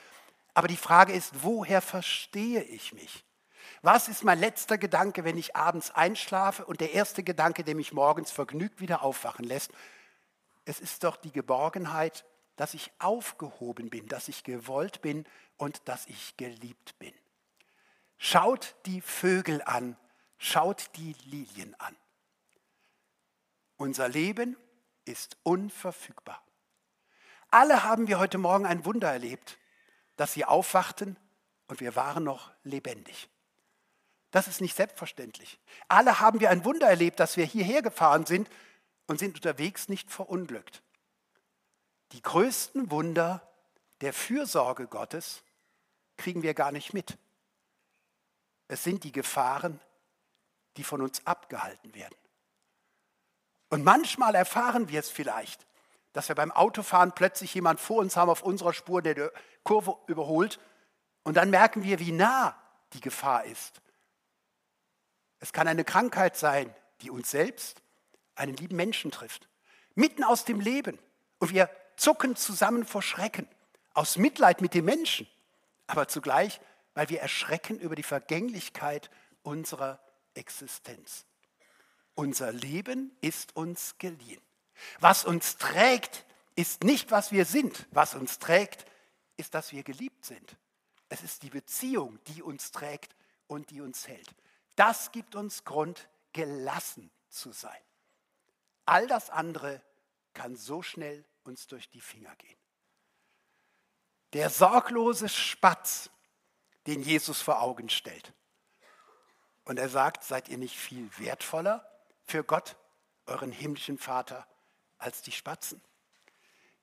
Aber 0.56 0.67
die 0.67 0.77
Frage 0.77 1.13
ist, 1.13 1.44
woher 1.44 1.82
verstehe 1.82 2.63
ich 2.63 2.94
mich? 2.94 3.24
Was 3.88 4.10
ist 4.10 4.25
mein 4.25 4.38
letzter 4.38 4.77
Gedanke, 4.77 5.24
wenn 5.24 5.38
ich 5.38 5.56
abends 5.56 5.91
einschlafe 5.91 6.65
und 6.65 6.82
der 6.82 6.91
erste 6.91 7.24
Gedanke, 7.24 7.63
der 7.63 7.74
mich 7.74 7.94
morgens 7.94 8.32
vergnügt 8.32 8.82
wieder 8.82 9.01
aufwachen 9.01 9.46
lässt? 9.46 9.72
Es 10.65 10.82
ist 10.82 11.06
doch 11.06 11.15
die 11.15 11.32
Geborgenheit, 11.32 12.25
dass 12.58 12.74
ich 12.74 12.91
aufgehoben 13.00 13.89
bin, 13.89 14.06
dass 14.10 14.27
ich 14.27 14.44
gewollt 14.44 15.01
bin 15.01 15.25
und 15.56 15.88
dass 15.88 16.06
ich 16.08 16.36
geliebt 16.36 17.00
bin. 17.00 17.13
Schaut 18.17 18.75
die 18.88 19.00
Vögel 19.00 19.62
an, 19.62 19.96
schaut 20.38 20.89
die 20.98 21.15
Lilien 21.24 21.74
an. 21.79 21.96
Unser 23.77 24.10
Leben 24.10 24.58
ist 25.06 25.38
unverfügbar. 25.44 26.44
Alle 27.51 27.86
haben 27.86 28.10
wir 28.10 28.20
heute 28.20 28.38
Morgen 28.38 28.65
ein 28.65 28.84
Wunder 28.84 29.13
erlebt, 29.13 29.58
dass 30.17 30.34
sie 30.34 30.44
aufwachten 30.44 31.17
und 31.70 31.79
wir 31.79 31.96
waren 31.96 32.25
noch 32.25 32.51
lebendig. 32.63 33.29
Das 34.31 34.48
ist 34.48 34.62
nicht 34.62 34.75
selbstverständlich. 34.75 35.60
Alle 35.88 36.19
haben 36.19 36.39
wir 36.39 36.50
ein 36.50 36.65
Wunder 36.65 36.88
erlebt, 36.88 37.19
dass 37.19 37.38
wir 37.38 37.46
hierher 37.46 37.81
gefahren 37.81 38.25
sind 38.25 38.50
und 39.07 39.19
sind 39.19 39.36
unterwegs 39.36 39.89
nicht 39.89 40.12
verunglückt. 40.12 40.84
Die 42.12 42.22
größten 42.22 42.91
Wunder 42.91 43.41
der 44.01 44.13
Fürsorge 44.13 44.88
Gottes 44.88 45.43
kriegen 46.17 46.43
wir 46.43 46.53
gar 46.53 46.72
nicht 46.72 46.93
mit. 46.93 47.17
Es 48.67 48.84
sind 48.84 49.03
die 49.03 49.12
Gefahren, 49.12 49.79
die 50.75 50.84
von 50.84 51.01
uns 51.01 51.25
abgehalten 51.25 51.96
werden. 51.96 52.15
Und 53.69 53.84
manchmal 53.84 54.36
erfahren 54.36 54.89
wir 54.89 55.00
es 55.00 55.10
vielleicht, 55.10 55.65
dass 56.13 56.29
wir 56.29 56.36
beim 56.36 56.51
Autofahren 56.51 57.12
plötzlich 57.13 57.53
jemand 57.53 57.79
vor 57.79 57.98
uns 57.98 58.15
haben 58.15 58.29
auf 58.29 58.43
unserer 58.43 58.74
Spur, 58.74 59.01
der 59.01 59.13
die 59.13 59.27
Kurve 59.63 59.98
überholt. 60.07 60.60
Und 61.24 61.36
dann 61.36 61.50
merken 61.50 61.84
wir, 61.84 62.00
wie 62.00 62.12
nah 62.12 62.55
die 62.93 63.01
Gefahr 63.01 63.46
ist. 63.46 63.81
Es 65.39 65.53
kann 65.53 65.67
eine 65.67 65.84
Krankheit 65.84 66.38
sein, 66.38 66.74
die 67.01 67.10
uns 67.10 67.32
selbst, 67.32 67.82
einen 68.36 68.56
lieben 68.56 68.75
Menschen 68.75 69.12
trifft. 69.12 69.48
Mitten 69.96 70.24
aus 70.24 70.46
dem 70.46 70.60
Leben. 70.60 71.00
Und 71.39 71.53
wir 71.53 71.70
zucken 71.96 72.36
zusammen 72.36 72.86
vor 72.86 73.01
Schrecken. 73.01 73.48
Aus 73.94 74.17
Mitleid 74.17 74.62
mit 74.62 74.74
dem 74.74 74.86
Menschen. 74.86 75.27
Aber 75.88 76.08
zugleich, 76.08 76.60
weil 76.94 77.10
wir 77.10 77.22
erschrecken 77.22 77.79
über 77.79 77.96
die 77.96 78.03
Vergänglichkeit 78.03 79.10
unserer 79.44 80.00
Existenz. 80.34 81.25
Unser 82.15 82.51
Leben 82.51 83.15
ist 83.22 83.56
uns 83.56 83.96
geliehen. 83.98 84.41
Was 85.00 85.25
uns 85.25 85.58
trägt, 85.58 86.25
ist 86.56 86.84
nicht, 86.84 87.12
was 87.12 87.32
wir 87.32 87.46
sind. 87.46 87.88
Was 87.91 88.15
uns 88.15 88.39
trägt, 88.39 88.86
ist, 89.38 89.53
dass 89.53 89.72
wir 89.72 89.84
geliebt 89.84 90.25
sind. 90.25 90.58
Es 91.10 91.24
ist 91.24 91.44
die 91.44 91.50
Beziehung, 91.50 92.20
die 92.27 92.41
uns 92.41 92.72
trägt 92.72 93.15
und 93.48 93.70
die 93.70 93.82
uns 93.82 94.08
hält. 94.08 94.29
Das 94.77 95.12
gibt 95.12 95.36
uns 95.36 95.65
Grund, 95.65 96.07
gelassen 96.34 97.12
zu 97.29 97.51
sein. 97.51 97.81
All 98.86 99.07
das 99.07 99.29
andere 99.29 99.81
kann 100.34 100.55
so 100.55 100.81
schnell 100.81 101.25
uns 101.43 101.67
durch 101.67 101.89
die 101.89 102.00
Finger 102.00 102.34
gehen. 102.38 102.57
Der 104.34 104.50
sorglose 104.50 105.29
Spatz, 105.29 106.12
den 106.86 107.01
Jesus 107.01 107.41
vor 107.41 107.62
Augen 107.62 107.89
stellt. 107.89 108.34
Und 109.65 109.79
er 109.79 109.89
sagt, 109.89 110.24
seid 110.24 110.48
ihr 110.48 110.60
nicht 110.60 110.77
viel 110.77 111.10
wertvoller 111.17 111.86
für 112.24 112.43
Gott, 112.43 112.77
euren 113.25 113.51
himmlischen 113.51 113.98
Vater, 113.98 114.48
als 115.00 115.24
die 115.24 115.31
Spatzen? 115.31 115.81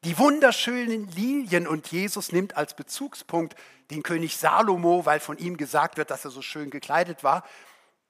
Die 0.03 0.19
wunderschönen 0.19 1.09
Lilien 1.13 1.69
und 1.69 1.93
Jesus 1.93 2.33
nimmt 2.33 2.57
als 2.57 2.75
Bezugspunkt 2.75 3.55
den 3.91 4.03
König 4.03 4.37
Salomo, 4.37 5.07
weil 5.07 5.21
von 5.21 5.39
ihm 5.39 5.57
gesagt 5.57 5.97
wird, 5.97 6.11
dass 6.11 6.25
er 6.25 6.31
so 6.31 6.43
schön 6.43 6.71
gekleidet 6.71 7.23
war. 7.23 7.45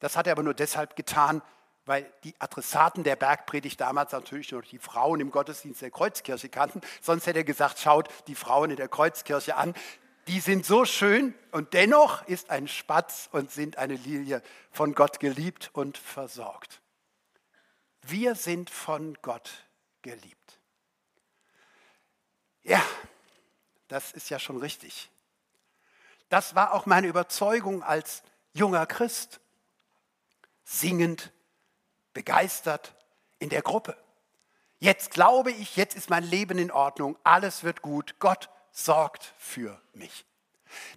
Das 0.04 0.18
hat 0.18 0.26
er 0.26 0.32
aber 0.32 0.42
nur 0.42 0.52
deshalb 0.52 0.96
getan, 0.96 1.40
weil 1.86 2.12
die 2.24 2.34
Adressaten 2.38 3.04
der 3.04 3.16
Bergpredigt 3.16 3.80
damals 3.80 4.12
natürlich 4.12 4.52
nur 4.52 4.60
die 4.60 4.78
Frauen 4.78 5.18
im 5.18 5.30
Gottesdienst 5.30 5.80
der 5.80 5.90
Kreuzkirche 5.90 6.50
kannten. 6.50 6.82
Sonst 7.00 7.26
hätte 7.26 7.38
er 7.38 7.44
gesagt, 7.44 7.78
schaut 7.78 8.10
die 8.26 8.34
Frauen 8.34 8.68
in 8.68 8.76
der 8.76 8.88
Kreuzkirche 8.88 9.56
an. 9.56 9.72
Die 10.26 10.40
sind 10.40 10.66
so 10.66 10.84
schön 10.84 11.32
und 11.52 11.72
dennoch 11.72 12.22
ist 12.28 12.50
ein 12.50 12.68
Spatz 12.68 13.30
und 13.32 13.50
sind 13.50 13.78
eine 13.78 13.94
Lilie 13.94 14.42
von 14.70 14.94
Gott 14.94 15.20
geliebt 15.20 15.70
und 15.72 15.96
versorgt. 15.96 16.82
Wir 18.02 18.34
sind 18.34 18.68
von 18.68 19.16
Gott 19.22 19.50
geliebt. 20.02 20.60
Ja, 22.62 22.84
das 23.88 24.12
ist 24.12 24.28
ja 24.28 24.38
schon 24.38 24.58
richtig. 24.58 25.10
Das 26.28 26.54
war 26.54 26.74
auch 26.74 26.84
meine 26.84 27.06
Überzeugung 27.06 27.82
als 27.82 28.22
junger 28.52 28.84
Christ 28.84 29.40
singend, 30.64 31.32
begeistert 32.12 32.94
in 33.38 33.50
der 33.50 33.62
Gruppe. 33.62 33.96
Jetzt 34.78 35.10
glaube 35.10 35.50
ich, 35.50 35.76
jetzt 35.76 35.96
ist 35.96 36.10
mein 36.10 36.24
Leben 36.24 36.58
in 36.58 36.70
Ordnung, 36.70 37.16
alles 37.24 37.64
wird 37.64 37.82
gut, 37.82 38.16
Gott 38.18 38.50
sorgt 38.72 39.32
für 39.38 39.80
mich. 39.92 40.26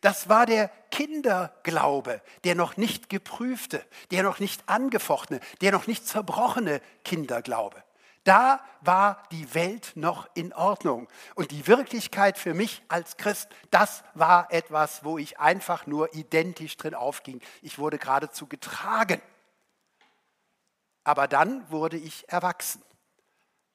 Das 0.02 0.28
war 0.28 0.46
der 0.46 0.70
Kinderglaube, 0.92 2.22
der 2.44 2.56
noch 2.56 2.78
nicht 2.78 3.10
geprüfte, 3.10 3.86
der 4.12 4.24
noch 4.24 4.40
nicht 4.40 4.68
angefochtene, 4.68 5.40
der 5.62 5.72
noch 5.72 5.88
nicht 5.88 6.08
zerbrochene 6.08 6.82
Kinderglaube. 7.04 7.84
Da 8.24 8.60
war 8.82 9.24
die 9.32 9.54
Welt 9.54 9.94
noch 9.96 10.28
in 10.34 10.52
Ordnung. 10.54 11.08
Und 11.36 11.52
die 11.52 11.66
Wirklichkeit 11.66 12.38
für 12.38 12.54
mich 12.54 12.82
als 12.90 13.16
Christ, 13.16 13.48
das 13.72 14.04
war 14.16 14.52
etwas, 14.52 15.06
wo 15.06 15.18
ich 15.18 15.40
einfach 15.40 15.88
nur 15.88 16.14
identisch 16.14 16.76
drin 16.76 16.94
aufging. 16.94 17.40
Ich 17.62 17.80
wurde 17.80 17.98
geradezu 17.98 18.48
getragen. 18.48 19.22
Aber 21.08 21.30
dann 21.30 21.72
wurde 21.72 21.96
ich 21.96 22.28
erwachsen. 22.28 22.84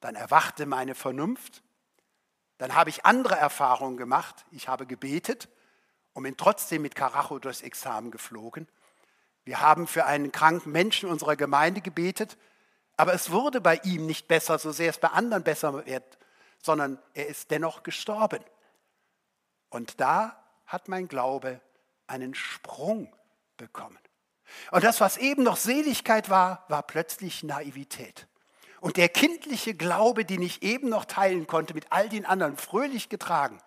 Dann 0.01 0.13
erwachte 0.13 0.67
meine 0.67 0.93
Vernunft. 0.93 1.63
Dann 2.59 2.75
habe 2.75 2.91
ich 2.91 3.07
andere 3.07 3.35
Erfahrungen 3.35 3.97
gemacht. 3.97 4.45
Ich 4.51 4.67
habe 4.67 4.85
gebetet 4.85 5.49
und 6.13 6.21
bin 6.21 6.37
trotzdem 6.37 6.83
mit 6.83 6.93
Karacho 6.93 7.39
durchs 7.39 7.63
Examen 7.63 8.11
geflogen. 8.11 8.67
Wir 9.45 9.61
haben 9.61 9.87
für 9.87 10.05
einen 10.05 10.31
kranken 10.31 10.71
Menschen 10.71 11.09
unserer 11.09 11.35
Gemeinde 11.35 11.81
gebetet, 11.81 12.37
Aber 12.97 13.15
es 13.15 13.31
wurde 13.31 13.61
bei 13.61 13.77
ihm 13.77 14.05
nicht 14.05 14.27
besser, 14.27 14.59
so 14.59 14.71
sehr 14.71 14.91
es 14.91 14.99
bei 14.99 15.07
anderen 15.07 15.41
besser 15.43 15.87
wird, 15.87 16.19
sondern 16.61 16.99
er 17.15 17.25
ist 17.25 17.49
dennoch 17.49 17.81
gestorben. 17.81 18.43
Und 19.69 19.99
da 19.99 20.39
hat 20.67 20.87
mein 20.87 21.07
Glaube 21.07 21.61
einen 22.05 22.35
Sprung 22.35 23.11
bekommen. 23.57 23.97
Und 24.71 24.83
das, 24.83 25.01
was 25.01 25.17
eben 25.17 25.43
noch 25.43 25.57
Seligkeit 25.57 26.29
war, 26.29 26.65
war 26.67 26.83
plötzlich 26.83 27.43
Naivität. 27.43 28.27
Und 28.79 28.97
der 28.97 29.09
kindliche 29.09 29.73
Glaube, 29.73 30.25
den 30.25 30.41
ich 30.41 30.61
eben 30.61 30.89
noch 30.89 31.05
teilen 31.05 31.47
konnte, 31.47 31.73
mit 31.73 31.85
all 31.91 32.09
den 32.09 32.25
anderen 32.25 32.57
fröhlich 32.57 33.09
getragen, 33.09 33.61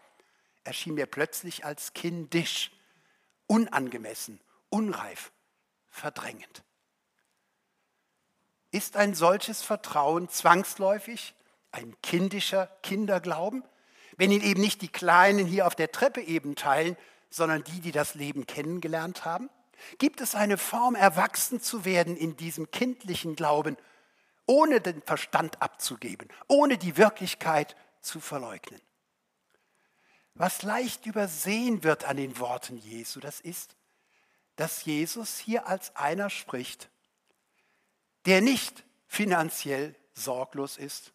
erschien 0.64 0.94
mir 0.94 1.06
plötzlich 1.06 1.64
als 1.64 1.94
kindisch, 1.94 2.70
unangemessen, 3.46 4.40
unreif, 4.68 5.32
verdrängend. 5.88 6.62
Ist 8.72 8.96
ein 8.96 9.14
solches 9.14 9.62
Vertrauen 9.62 10.28
zwangsläufig 10.28 11.34
ein 11.72 11.94
kindischer 12.02 12.66
Kinderglauben, 12.82 13.62
wenn 14.16 14.30
ihn 14.30 14.42
eben 14.42 14.60
nicht 14.60 14.82
die 14.82 14.88
Kleinen 14.88 15.46
hier 15.46 15.66
auf 15.66 15.74
der 15.74 15.92
Treppe 15.92 16.20
eben 16.20 16.56
teilen, 16.56 16.96
sondern 17.30 17.64
die, 17.64 17.80
die 17.80 17.92
das 17.92 18.14
Leben 18.14 18.46
kennengelernt 18.46 19.24
haben? 19.24 19.50
Gibt 19.98 20.20
es 20.20 20.34
eine 20.34 20.58
Form, 20.58 20.94
erwachsen 20.94 21.60
zu 21.60 21.84
werden 21.84 22.16
in 22.16 22.36
diesem 22.36 22.70
kindlichen 22.70 23.36
Glauben, 23.36 23.76
ohne 24.46 24.80
den 24.80 25.02
Verstand 25.02 25.60
abzugeben, 25.60 26.28
ohne 26.48 26.78
die 26.78 26.96
Wirklichkeit 26.96 27.76
zu 28.00 28.20
verleugnen? 28.20 28.80
Was 30.34 30.62
leicht 30.62 31.06
übersehen 31.06 31.82
wird 31.82 32.04
an 32.04 32.18
den 32.18 32.38
Worten 32.38 32.76
Jesu, 32.76 33.20
das 33.20 33.40
ist, 33.40 33.76
dass 34.56 34.84
Jesus 34.84 35.38
hier 35.38 35.66
als 35.66 35.96
einer 35.96 36.30
spricht, 36.30 36.90
der 38.26 38.40
nicht 38.40 38.84
finanziell 39.06 39.94
sorglos 40.14 40.76
ist, 40.76 41.12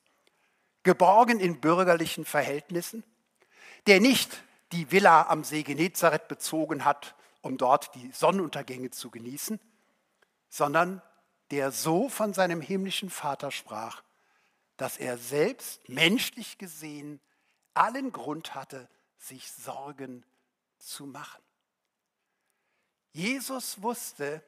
geborgen 0.84 1.40
in 1.40 1.60
bürgerlichen 1.60 2.26
Verhältnissen, 2.26 3.04
der 3.88 4.00
nicht 4.00 4.44
die 4.72 4.92
Villa 4.92 5.28
am 5.28 5.44
See 5.44 5.64
Genezareth 5.64 6.28
bezogen 6.28 6.86
hat, 6.86 7.16
um 7.42 7.58
dort 7.58 7.94
die 7.96 8.12
Sonnenuntergänge 8.12 8.92
zu 8.92 9.10
genießen, 9.10 9.60
sondern 10.50 11.02
der 11.50 11.72
so 11.72 12.10
von 12.10 12.34
seinem 12.34 12.62
himmlischen 12.62 13.10
Vater 13.10 13.52
sprach, 13.52 14.04
dass 14.78 14.98
er 14.98 15.18
selbst 15.18 15.88
menschlich 15.90 16.58
gesehen 16.58 17.20
allen 17.74 18.12
Grund 18.12 18.56
hatte, 18.56 18.88
sich 19.18 19.52
Sorgen 19.52 20.26
zu 20.78 21.06
machen. 21.06 21.42
Jesus 23.14 23.82
wusste, 23.82 24.44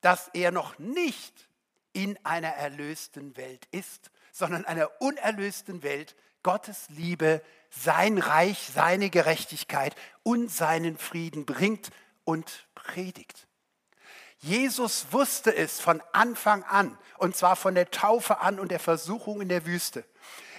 dass 0.00 0.28
er 0.28 0.50
noch 0.50 0.78
nicht 0.78 1.48
in 1.92 2.18
einer 2.24 2.48
erlösten 2.48 3.36
Welt 3.36 3.66
ist, 3.72 4.10
sondern 4.32 4.64
einer 4.64 4.90
unerlösten 5.00 5.82
Welt 5.82 6.16
Gottes 6.42 6.88
Liebe, 6.88 7.42
sein 7.70 8.18
Reich, 8.18 8.70
seine 8.72 9.10
Gerechtigkeit 9.10 9.94
und 10.22 10.50
seinen 10.50 10.96
Frieden 10.96 11.44
bringt 11.44 11.90
und 12.30 12.68
predigt. 12.76 13.48
Jesus 14.38 15.06
wusste 15.10 15.52
es 15.52 15.80
von 15.80 16.00
Anfang 16.12 16.62
an, 16.62 16.96
und 17.18 17.36
zwar 17.36 17.56
von 17.56 17.74
der 17.74 17.90
Taufe 17.90 18.38
an 18.38 18.60
und 18.60 18.70
der 18.70 18.78
Versuchung 18.78 19.40
in 19.40 19.48
der 19.48 19.66
Wüste 19.66 20.04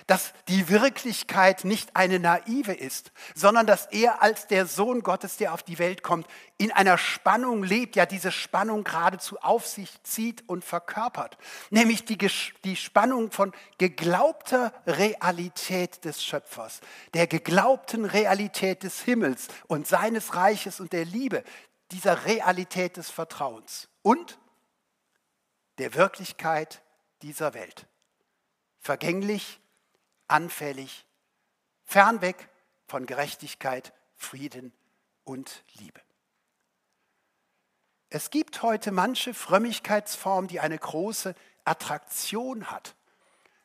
dass 0.08 0.34
die 0.48 0.70
Wirklichkeit 0.70 1.64
nicht 1.66 1.96
eine 1.96 2.20
naive 2.20 2.74
ist, 2.74 3.12
sondern 3.36 3.66
dass 3.66 3.86
er 3.88 4.22
als 4.22 4.48
der 4.48 4.66
Sohn 4.66 5.02
Gottes, 5.02 5.38
der 5.38 5.54
auf 5.54 5.64
die 5.64 5.80
Welt 5.80 6.04
kommt, 6.04 6.28
in 6.58 6.72
einer 6.72 6.98
Spannung 6.98 7.64
lebt, 7.64 7.96
ja 7.96 8.06
diese 8.06 8.32
Spannung 8.32 8.84
geradezu 8.84 9.38
auf 9.40 9.66
sich 9.66 10.02
zieht 10.04 10.48
und 10.48 10.64
verkörpert, 10.64 11.38
nämlich 11.70 12.06
die, 12.06 12.18
die 12.64 12.76
Spannung 12.76 13.32
von 13.32 13.54
geglaubter 13.78 14.74
Realität 14.86 16.06
des 16.06 16.24
Schöpfers, 16.24 16.82
der 17.14 17.28
geglaubten 17.28 18.06
Realität 18.06 18.84
des 18.84 19.02
Himmels 19.02 19.48
und 19.68 19.88
seines 19.88 20.36
Reiches 20.36 20.80
und 20.80 20.94
der 20.94 21.06
Liebe, 21.06 21.44
dieser 21.92 22.26
Realität 22.26 22.98
des 22.98 23.10
Vertrauens 23.10 23.90
und 24.02 24.40
der 25.78 25.94
Wirklichkeit 25.96 26.82
dieser 27.22 27.54
Welt. 27.54 27.88
Vergänglich, 28.80 29.61
anfällig, 30.32 31.06
fernweg 31.84 32.50
von 32.88 33.06
Gerechtigkeit, 33.06 33.94
Frieden 34.16 34.74
und 35.24 35.64
Liebe. 35.74 36.02
Es 38.10 38.30
gibt 38.30 38.62
heute 38.62 38.92
manche 38.92 39.34
Frömmigkeitsform, 39.34 40.48
die 40.48 40.60
eine 40.60 40.78
große 40.78 41.34
Attraktion 41.64 42.70
hat. 42.70 42.96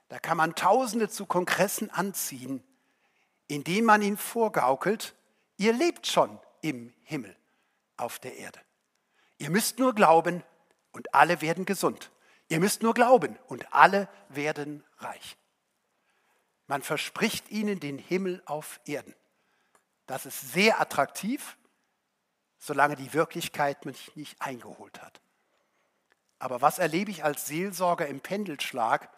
Da 0.09 0.19
kann 0.19 0.37
man 0.37 0.55
Tausende 0.55 1.09
zu 1.09 1.27
Kongressen 1.27 1.91
anziehen, 1.91 2.63
indem 3.49 3.85
man 3.85 4.03
ihnen 4.03 4.17
vorgaukelt, 4.17 5.15
ihr 5.57 5.73
lebt 5.73 6.07
schon 6.07 6.39
im 6.61 6.93
Himmel 7.03 7.37
auf 7.97 8.19
der 8.19 8.37
Erde. 8.37 8.61
Ihr 9.39 9.51
müsst 9.51 9.79
nur 9.79 9.95
glauben 9.95 10.45
und 10.93 11.13
alle 11.15 11.41
werden 11.41 11.65
gesund. 11.65 12.13
Ihr 12.49 12.61
müsst 12.61 12.83
nur 12.83 12.95
glauben 12.95 13.37
und 13.49 13.73
alle 13.73 14.09
werden 14.29 14.85
reich. 14.99 15.37
Man 16.67 16.83
verspricht 16.83 17.51
ihnen 17.51 17.81
den 17.81 17.99
Himmel 17.99 18.43
auf 18.47 18.81
Erden. 18.87 19.15
Das 20.07 20.27
ist 20.27 20.53
sehr 20.53 20.81
attraktiv, 20.81 21.57
solange 22.59 22.97
die 22.97 23.13
Wirklichkeit 23.13 23.85
mich 23.85 24.15
nicht 24.17 24.41
eingeholt 24.41 25.01
hat. 25.03 25.21
Aber 26.39 26.61
was 26.61 26.79
erlebe 26.79 27.11
ich 27.11 27.25
als 27.25 27.47
Seelsorger 27.47 28.07
im 28.07 28.21
Pendelschlag, 28.21 29.11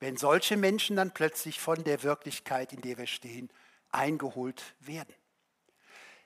wenn 0.00 0.16
solche 0.16 0.56
Menschen 0.56 0.96
dann 0.96 1.12
plötzlich 1.12 1.60
von 1.60 1.82
der 1.82 2.02
Wirklichkeit, 2.02 2.72
in 2.72 2.80
der 2.82 2.98
wir 2.98 3.06
stehen, 3.06 3.50
eingeholt 3.90 4.62
werden? 4.80 5.14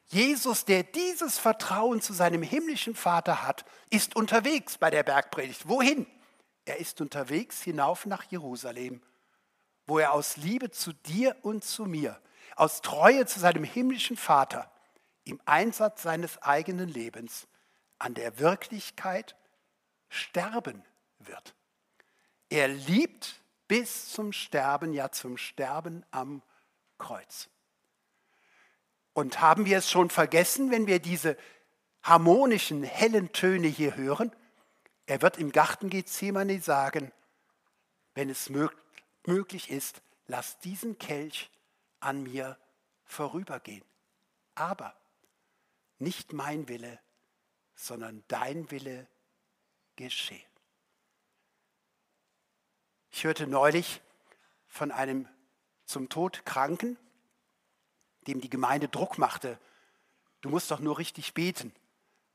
Jesus, 0.07 0.65
der 0.65 0.83
dieses 0.83 1.39
Vertrauen 1.39 2.03
zu 2.03 2.13
seinem 2.13 2.43
himmlischen 2.43 2.95
Vater 2.95 3.43
hat, 3.43 3.65
ist 3.89 4.17
unterwegs 4.17 4.77
bei 4.77 4.91
der 4.91 5.05
Bergpredigt. 5.05 5.69
Wohin? 5.69 6.07
Er 6.65 6.79
ist 6.79 7.01
unterwegs 7.01 7.63
hinauf 7.63 8.05
nach 8.05 8.25
Jerusalem 8.25 9.01
wo 9.93 9.99
er 9.99 10.15
aus 10.15 10.39
Liebe 10.39 10.71
zu 10.71 10.95
dir 10.95 11.37
und 11.43 11.65
zu 11.65 11.85
mir, 11.85 12.19
aus 12.57 12.81
Treue 12.81 13.27
zu 13.27 13.39
seinem 13.39 13.63
himmlischen 13.63 14.17
Vater, 14.17 14.73
im 15.25 15.39
Einsatz 15.45 16.01
seines 16.01 16.41
eigenen 16.41 16.89
Lebens 16.89 17.47
an 17.99 18.15
der 18.15 18.39
Wirklichkeit 18.39 19.37
sterben 20.09 20.83
wird. 21.19 21.55
Er 22.49 22.69
liebt 22.69 23.43
bis 23.69 24.09
zum 24.09 24.33
Sterben, 24.33 24.95
ja 24.95 25.11
zum 25.11 25.37
Sterben 25.37 26.07
am 26.11 26.41
Kreuz. 26.97 27.51
Und 29.13 29.43
haben 29.43 29.67
wir 29.67 29.77
es 29.77 29.91
schon 29.91 30.09
vergessen, 30.09 30.71
wenn 30.71 30.87
wir 30.87 31.01
diese 31.01 31.37
harmonischen, 32.03 32.83
hellen 32.83 33.31
Töne 33.33 33.69
hier 33.69 33.97
hören? 33.97 34.35
Er 35.05 35.21
wird 35.21 35.37
im 35.37 35.53
Garten 35.53 35.91
Gethsemane 35.91 36.63
sagen, 36.63 37.13
wenn 38.15 38.31
es 38.31 38.49
möglich 38.49 38.82
möglich 39.27 39.71
ist, 39.71 40.03
lass 40.27 40.59
diesen 40.61 40.99
Kelch 40.99 41.51
an 42.01 42.23
mir 42.23 42.59
vorübergehen. 43.05 43.85
Aber 44.55 44.95
nicht 45.99 46.33
mein 46.33 46.69
Wille, 46.69 46.99
sondern 47.75 48.25
dein 48.29 48.71
Wille 48.71 49.07
geschehe. 49.97 50.45
Ich 53.11 53.25
hörte 53.25 53.47
neulich 53.47 54.01
von 54.67 54.91
einem 54.91 55.29
zum 55.85 56.09
Tod 56.09 56.45
Kranken, 56.47 56.97
dem 58.27 58.41
die 58.41 58.51
Gemeinde 58.51 58.89
Druck 58.89 59.19
machte. 59.19 59.59
Du 60.41 60.49
musst 60.49 60.71
doch 60.71 60.81
nur 60.81 60.99
richtig 60.99 61.35
beten. 61.35 61.75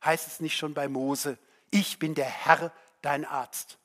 Heißt 0.04 0.28
es 0.28 0.40
nicht 0.40 0.56
schon 0.56 0.74
bei 0.74 0.88
Mose, 0.88 1.38
ich 1.72 2.00
bin 2.00 2.14
der 2.14 2.30
Herr, 2.30 2.72
dein 3.02 3.26
Arzt. 3.26 3.80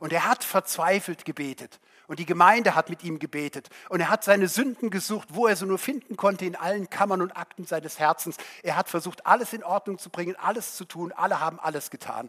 Und 0.00 0.12
er 0.12 0.24
hat 0.24 0.42
verzweifelt 0.44 1.24
gebetet. 1.24 1.80
Und 2.12 2.18
die 2.18 2.26
Gemeinde 2.26 2.74
hat 2.74 2.90
mit 2.90 3.02
ihm 3.04 3.18
gebetet. 3.18 3.70
Und 3.88 4.00
er 4.00 4.10
hat 4.10 4.22
seine 4.22 4.46
Sünden 4.46 4.90
gesucht, 4.90 5.28
wo 5.30 5.46
er 5.46 5.56
sie 5.56 5.64
nur 5.64 5.78
finden 5.78 6.18
konnte, 6.18 6.44
in 6.44 6.56
allen 6.56 6.90
Kammern 6.90 7.22
und 7.22 7.34
Akten 7.34 7.64
seines 7.64 7.98
Herzens. 7.98 8.36
Er 8.62 8.76
hat 8.76 8.90
versucht, 8.90 9.24
alles 9.24 9.54
in 9.54 9.64
Ordnung 9.64 9.98
zu 9.98 10.10
bringen, 10.10 10.36
alles 10.36 10.76
zu 10.76 10.84
tun. 10.84 11.10
Alle 11.12 11.40
haben 11.40 11.58
alles 11.58 11.88
getan. 11.88 12.28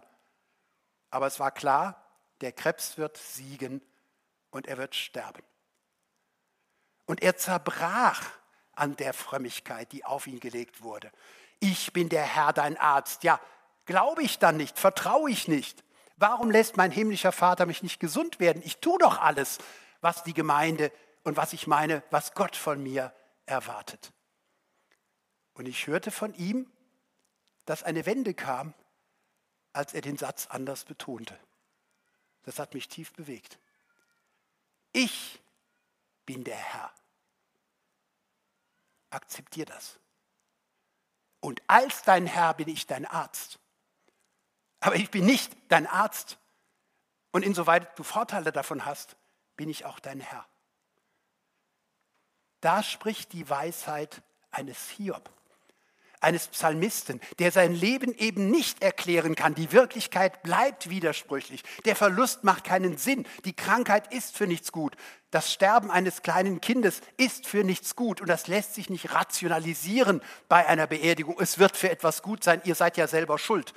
Aber 1.09 1.27
es 1.27 1.37
war 1.37 1.51
klar, 1.51 2.01
der 2.39 2.53
Krebs 2.53 2.97
wird 2.97 3.17
siegen 3.17 3.81
und 4.51 4.67
er 4.67 4.77
wird 4.77 4.95
sterben. 4.95 5.43
Und 7.05 7.21
er 7.21 7.35
zerbrach 7.35 8.23
an 8.71 8.95
der 8.95 9.13
Frömmigkeit, 9.13 9.91
die 9.91 10.05
auf 10.05 10.27
ihn 10.27 10.39
gelegt 10.39 10.81
wurde. 10.81 11.11
Ich 11.59 11.91
bin 11.91 12.07
der 12.07 12.23
Herr, 12.23 12.53
dein 12.53 12.77
Arzt. 12.77 13.25
Ja, 13.25 13.37
glaube 13.83 14.23
ich 14.23 14.39
dann 14.39 14.55
nicht, 14.55 14.79
vertraue 14.79 15.29
ich 15.29 15.49
nicht. 15.49 15.82
Warum 16.15 16.51
lässt 16.51 16.77
mein 16.77 16.91
himmlischer 16.91 17.31
Vater 17.31 17.65
mich 17.65 17.83
nicht 17.83 17.99
gesund 17.99 18.39
werden? 18.39 18.61
Ich 18.65 18.77
tue 18.77 18.99
doch 18.99 19.19
alles, 19.19 19.57
was 20.01 20.23
die 20.23 20.33
Gemeinde 20.33 20.91
und 21.23 21.37
was 21.37 21.53
ich 21.53 21.67
meine, 21.67 22.03
was 22.11 22.33
Gott 22.33 22.55
von 22.55 22.81
mir 22.81 23.13
erwartet. 23.45 24.13
Und 25.53 25.65
ich 25.65 25.87
hörte 25.87 26.11
von 26.11 26.33
ihm, 26.33 26.71
dass 27.65 27.83
eine 27.83 28.05
Wende 28.05 28.33
kam, 28.33 28.73
als 29.71 29.93
er 29.93 30.01
den 30.01 30.17
Satz 30.17 30.47
anders 30.47 30.85
betonte. 30.85 31.37
Das 32.43 32.59
hat 32.59 32.73
mich 32.73 32.87
tief 32.89 33.13
bewegt. 33.13 33.57
Ich 34.91 35.41
bin 36.25 36.43
der 36.43 36.57
Herr. 36.57 36.91
Akzeptier 39.09 39.65
das. 39.65 39.99
Und 41.39 41.61
als 41.67 42.03
dein 42.03 42.25
Herr 42.25 42.53
bin 42.53 42.67
ich 42.67 42.87
dein 42.87 43.05
Arzt. 43.05 43.59
Aber 44.83 44.97
ich 44.97 45.09
bin 45.09 45.25
nicht 45.25 45.55
dein 45.69 45.87
Arzt. 45.87 46.37
Und 47.31 47.43
insoweit 47.43 47.97
du 47.97 48.03
Vorteile 48.03 48.51
davon 48.51 48.85
hast, 48.85 49.15
bin 49.55 49.69
ich 49.69 49.85
auch 49.85 49.97
dein 49.99 50.19
Herr. 50.19 50.45
Da 52.59 52.83
spricht 52.83 53.31
die 53.31 53.49
Weisheit 53.49 54.21
eines 54.51 54.89
Hiob 54.89 55.29
eines 56.23 56.47
Psalmisten, 56.47 57.19
der 57.39 57.51
sein 57.51 57.73
Leben 57.73 58.17
eben 58.17 58.49
nicht 58.49 58.81
erklären 58.81 59.35
kann. 59.35 59.55
Die 59.55 59.73
Wirklichkeit 59.73 60.41
bleibt 60.41 60.89
widersprüchlich. 60.89 61.63
Der 61.83 61.97
Verlust 61.97 62.45
macht 62.45 62.63
keinen 62.63 62.97
Sinn. 62.97 63.27
Die 63.43 63.53
Krankheit 63.53 64.13
ist 64.13 64.37
für 64.37 64.47
nichts 64.47 64.71
gut. 64.71 64.95
Das 65.31 65.51
Sterben 65.51 65.91
eines 65.91 66.21
kleinen 66.21 66.61
Kindes 66.61 67.01
ist 67.17 67.45
für 67.45 67.65
nichts 67.65 67.97
gut. 67.97 68.21
Und 68.21 68.29
das 68.29 68.47
lässt 68.47 68.73
sich 68.73 68.89
nicht 68.89 69.13
rationalisieren 69.13 70.21
bei 70.47 70.65
einer 70.65 70.87
Beerdigung. 70.87 71.35
Es 71.39 71.59
wird 71.59 71.75
für 71.75 71.89
etwas 71.89 72.21
gut 72.21 72.41
sein. 72.41 72.61
Ihr 72.63 72.75
seid 72.75 72.95
ja 72.95 73.07
selber 73.07 73.37
schuld. 73.37 73.73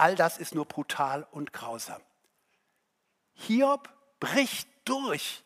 All 0.00 0.14
das 0.14 0.38
ist 0.38 0.54
nur 0.54 0.64
brutal 0.64 1.26
und 1.30 1.52
grausam. 1.52 2.00
Hiob 3.34 3.90
bricht 4.18 4.66
durch 4.86 5.44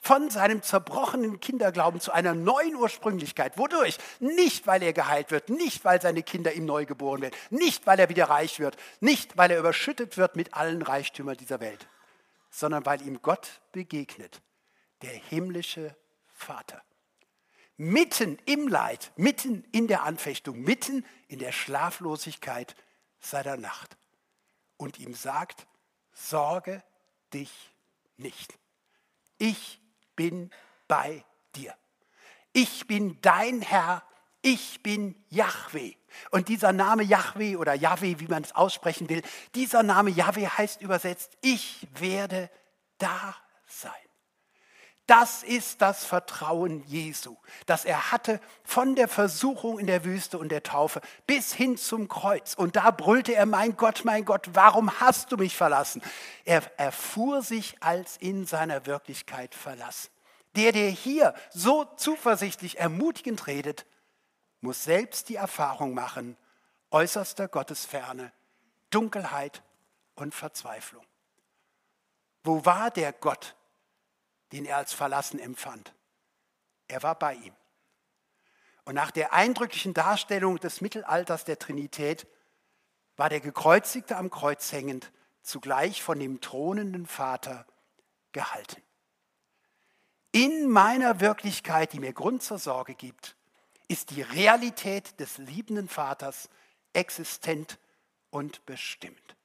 von 0.00 0.28
seinem 0.28 0.60
zerbrochenen 0.60 1.38
Kinderglauben 1.38 2.00
zu 2.00 2.10
einer 2.10 2.34
neuen 2.34 2.74
Ursprünglichkeit. 2.74 3.58
Wodurch? 3.58 3.98
Nicht, 4.18 4.66
weil 4.66 4.82
er 4.82 4.92
geheilt 4.92 5.30
wird, 5.30 5.50
nicht, 5.50 5.84
weil 5.84 6.02
seine 6.02 6.24
Kinder 6.24 6.52
ihm 6.54 6.64
neu 6.64 6.84
geboren 6.84 7.22
werden, 7.22 7.36
nicht, 7.50 7.86
weil 7.86 8.00
er 8.00 8.08
wieder 8.08 8.28
reich 8.28 8.58
wird, 8.58 8.76
nicht, 8.98 9.36
weil 9.36 9.52
er 9.52 9.60
überschüttet 9.60 10.16
wird 10.16 10.34
mit 10.34 10.54
allen 10.54 10.82
Reichtümern 10.82 11.36
dieser 11.36 11.60
Welt, 11.60 11.86
sondern 12.50 12.84
weil 12.86 13.02
ihm 13.02 13.22
Gott 13.22 13.60
begegnet, 13.70 14.42
der 15.02 15.12
himmlische 15.12 15.94
Vater. 16.34 16.82
Mitten 17.76 18.36
im 18.46 18.66
Leid, 18.66 19.12
mitten 19.14 19.64
in 19.70 19.86
der 19.86 20.02
Anfechtung, 20.02 20.60
mitten 20.60 21.06
in 21.28 21.38
der 21.38 21.52
Schlaflosigkeit 21.52 22.74
seiner 23.26 23.56
Nacht. 23.56 23.96
Und 24.76 24.98
ihm 24.98 25.14
sagt, 25.14 25.66
sorge 26.12 26.82
dich 27.32 27.52
nicht. 28.16 28.58
Ich 29.38 29.80
bin 30.14 30.50
bei 30.88 31.24
dir. 31.54 31.74
Ich 32.52 32.86
bin 32.86 33.18
dein 33.20 33.60
Herr, 33.60 34.02
ich 34.42 34.82
bin 34.82 35.14
Yahweh. 35.28 35.94
Und 36.30 36.48
dieser 36.48 36.72
Name 36.72 37.02
Yahweh 37.02 37.56
oder 37.56 37.74
Yahweh, 37.74 38.18
wie 38.18 38.28
man 38.28 38.44
es 38.44 38.54
aussprechen 38.54 39.08
will, 39.08 39.22
dieser 39.54 39.82
Name 39.82 40.10
Yahweh 40.10 40.46
heißt 40.46 40.80
übersetzt, 40.80 41.36
ich 41.42 41.86
werde 41.98 42.50
da 42.98 43.34
sein. 43.66 43.92
Das 45.06 45.44
ist 45.44 45.82
das 45.82 46.04
Vertrauen 46.04 46.82
Jesu, 46.88 47.36
das 47.66 47.84
er 47.84 48.10
hatte 48.10 48.40
von 48.64 48.96
der 48.96 49.06
Versuchung 49.06 49.78
in 49.78 49.86
der 49.86 50.04
Wüste 50.04 50.36
und 50.36 50.48
der 50.48 50.64
Taufe 50.64 51.00
bis 51.28 51.52
hin 51.52 51.76
zum 51.76 52.08
Kreuz. 52.08 52.54
Und 52.54 52.74
da 52.74 52.90
brüllte 52.90 53.32
er, 53.32 53.46
mein 53.46 53.76
Gott, 53.76 54.04
mein 54.04 54.24
Gott, 54.24 54.48
warum 54.52 54.98
hast 54.98 55.30
du 55.30 55.36
mich 55.36 55.56
verlassen? 55.56 56.02
Er 56.44 56.62
erfuhr 56.76 57.42
sich 57.42 57.76
als 57.80 58.16
in 58.16 58.46
seiner 58.46 58.84
Wirklichkeit 58.86 59.54
verlassen. 59.54 60.10
Der, 60.56 60.72
der 60.72 60.88
hier 60.88 61.34
so 61.50 61.84
zuversichtlich 61.96 62.78
ermutigend 62.78 63.46
redet, 63.46 63.86
muss 64.60 64.82
selbst 64.82 65.28
die 65.28 65.36
Erfahrung 65.36 65.94
machen, 65.94 66.36
äußerster 66.90 67.46
Gottesferne, 67.46 68.32
Dunkelheit 68.90 69.62
und 70.16 70.34
Verzweiflung. 70.34 71.04
Wo 72.42 72.64
war 72.64 72.90
der 72.90 73.12
Gott, 73.12 73.54
den 74.52 74.64
er 74.64 74.76
als 74.76 74.92
verlassen 74.92 75.38
empfand. 75.38 75.94
Er 76.88 77.02
war 77.02 77.18
bei 77.18 77.34
ihm. 77.34 77.54
Und 78.84 78.94
nach 78.94 79.10
der 79.10 79.32
eindrücklichen 79.32 79.94
Darstellung 79.94 80.58
des 80.58 80.80
Mittelalters 80.80 81.44
der 81.44 81.58
Trinität 81.58 82.26
war 83.16 83.28
der 83.28 83.40
Gekreuzigte 83.40 84.16
am 84.16 84.30
Kreuz 84.30 84.70
hängend 84.72 85.10
zugleich 85.42 86.02
von 86.02 86.18
dem 86.18 86.40
thronenden 86.40 87.06
Vater 87.06 87.66
gehalten. 88.32 88.82
In 90.32 90.68
meiner 90.68 91.20
Wirklichkeit, 91.20 91.92
die 91.92 92.00
mir 92.00 92.12
Grund 92.12 92.42
zur 92.42 92.58
Sorge 92.58 92.94
gibt, 92.94 93.36
ist 93.88 94.10
die 94.10 94.22
Realität 94.22 95.18
des 95.20 95.38
liebenden 95.38 95.88
Vaters 95.88 96.50
existent 96.92 97.78
und 98.30 98.66
bestimmt. 98.66 99.35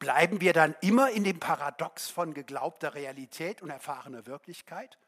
Bleiben 0.00 0.40
wir 0.40 0.54
dann 0.54 0.74
immer 0.80 1.10
in 1.10 1.24
dem 1.24 1.38
Paradox 1.38 2.08
von 2.08 2.32
geglaubter 2.32 2.94
Realität 2.94 3.60
und 3.60 3.68
erfahrener 3.68 4.26
Wirklichkeit? 4.26 4.98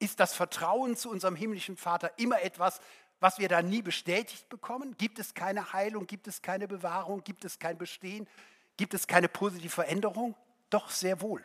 Ist 0.00 0.18
das 0.18 0.34
Vertrauen 0.34 0.96
zu 0.96 1.08
unserem 1.08 1.36
himmlischen 1.36 1.76
Vater 1.76 2.10
immer 2.18 2.42
etwas, 2.42 2.80
was 3.20 3.38
wir 3.38 3.48
dann 3.48 3.68
nie 3.68 3.80
bestätigt 3.80 4.48
bekommen? 4.48 4.96
Gibt 4.98 5.20
es 5.20 5.34
keine 5.34 5.72
Heilung? 5.72 6.08
Gibt 6.08 6.26
es 6.26 6.42
keine 6.42 6.66
Bewahrung? 6.66 7.22
Gibt 7.22 7.44
es 7.44 7.60
kein 7.60 7.78
Bestehen? 7.78 8.26
Gibt 8.76 8.92
es 8.92 9.06
keine 9.06 9.28
positive 9.28 9.70
Veränderung? 9.70 10.34
Doch 10.68 10.90
sehr 10.90 11.20
wohl. 11.20 11.44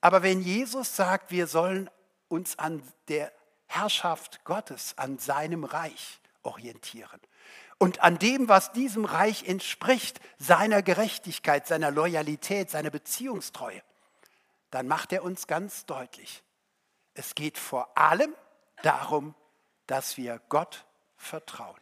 Aber 0.00 0.22
wenn 0.22 0.40
Jesus 0.40 0.96
sagt, 0.96 1.30
wir 1.30 1.46
sollen 1.46 1.90
uns 2.28 2.58
an 2.58 2.82
der 3.08 3.30
Herrschaft 3.66 4.42
Gottes, 4.44 4.96
an 4.96 5.18
seinem 5.18 5.64
Reich 5.64 6.18
orientieren, 6.44 7.20
und 7.78 8.00
an 8.00 8.18
dem, 8.18 8.48
was 8.48 8.72
diesem 8.72 9.04
Reich 9.04 9.44
entspricht, 9.44 10.20
seiner 10.38 10.82
Gerechtigkeit, 10.82 11.66
seiner 11.66 11.90
Loyalität, 11.90 12.70
seiner 12.70 12.90
Beziehungstreue, 12.90 13.82
dann 14.70 14.88
macht 14.88 15.12
er 15.12 15.22
uns 15.22 15.46
ganz 15.46 15.86
deutlich, 15.86 16.42
es 17.14 17.34
geht 17.34 17.58
vor 17.58 17.96
allem 17.96 18.34
darum, 18.82 19.34
dass 19.86 20.16
wir 20.16 20.40
Gott 20.48 20.84
vertrauen. 21.16 21.80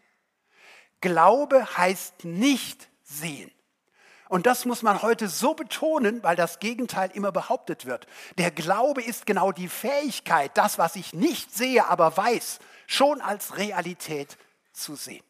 Glaube 1.00 1.76
heißt 1.76 2.24
nicht 2.24 2.88
sehen. 3.02 3.50
Und 4.28 4.46
das 4.46 4.64
muss 4.64 4.82
man 4.82 5.02
heute 5.02 5.28
so 5.28 5.54
betonen, 5.54 6.22
weil 6.22 6.34
das 6.34 6.58
Gegenteil 6.58 7.10
immer 7.12 7.30
behauptet 7.30 7.86
wird. 7.86 8.06
Der 8.38 8.50
Glaube 8.50 9.02
ist 9.02 9.24
genau 9.24 9.52
die 9.52 9.68
Fähigkeit, 9.68 10.50
das, 10.54 10.78
was 10.78 10.96
ich 10.96 11.12
nicht 11.12 11.54
sehe, 11.54 11.86
aber 11.86 12.16
weiß, 12.16 12.58
schon 12.86 13.20
als 13.20 13.56
Realität 13.56 14.36
zu 14.72 14.96
sehen. 14.96 15.22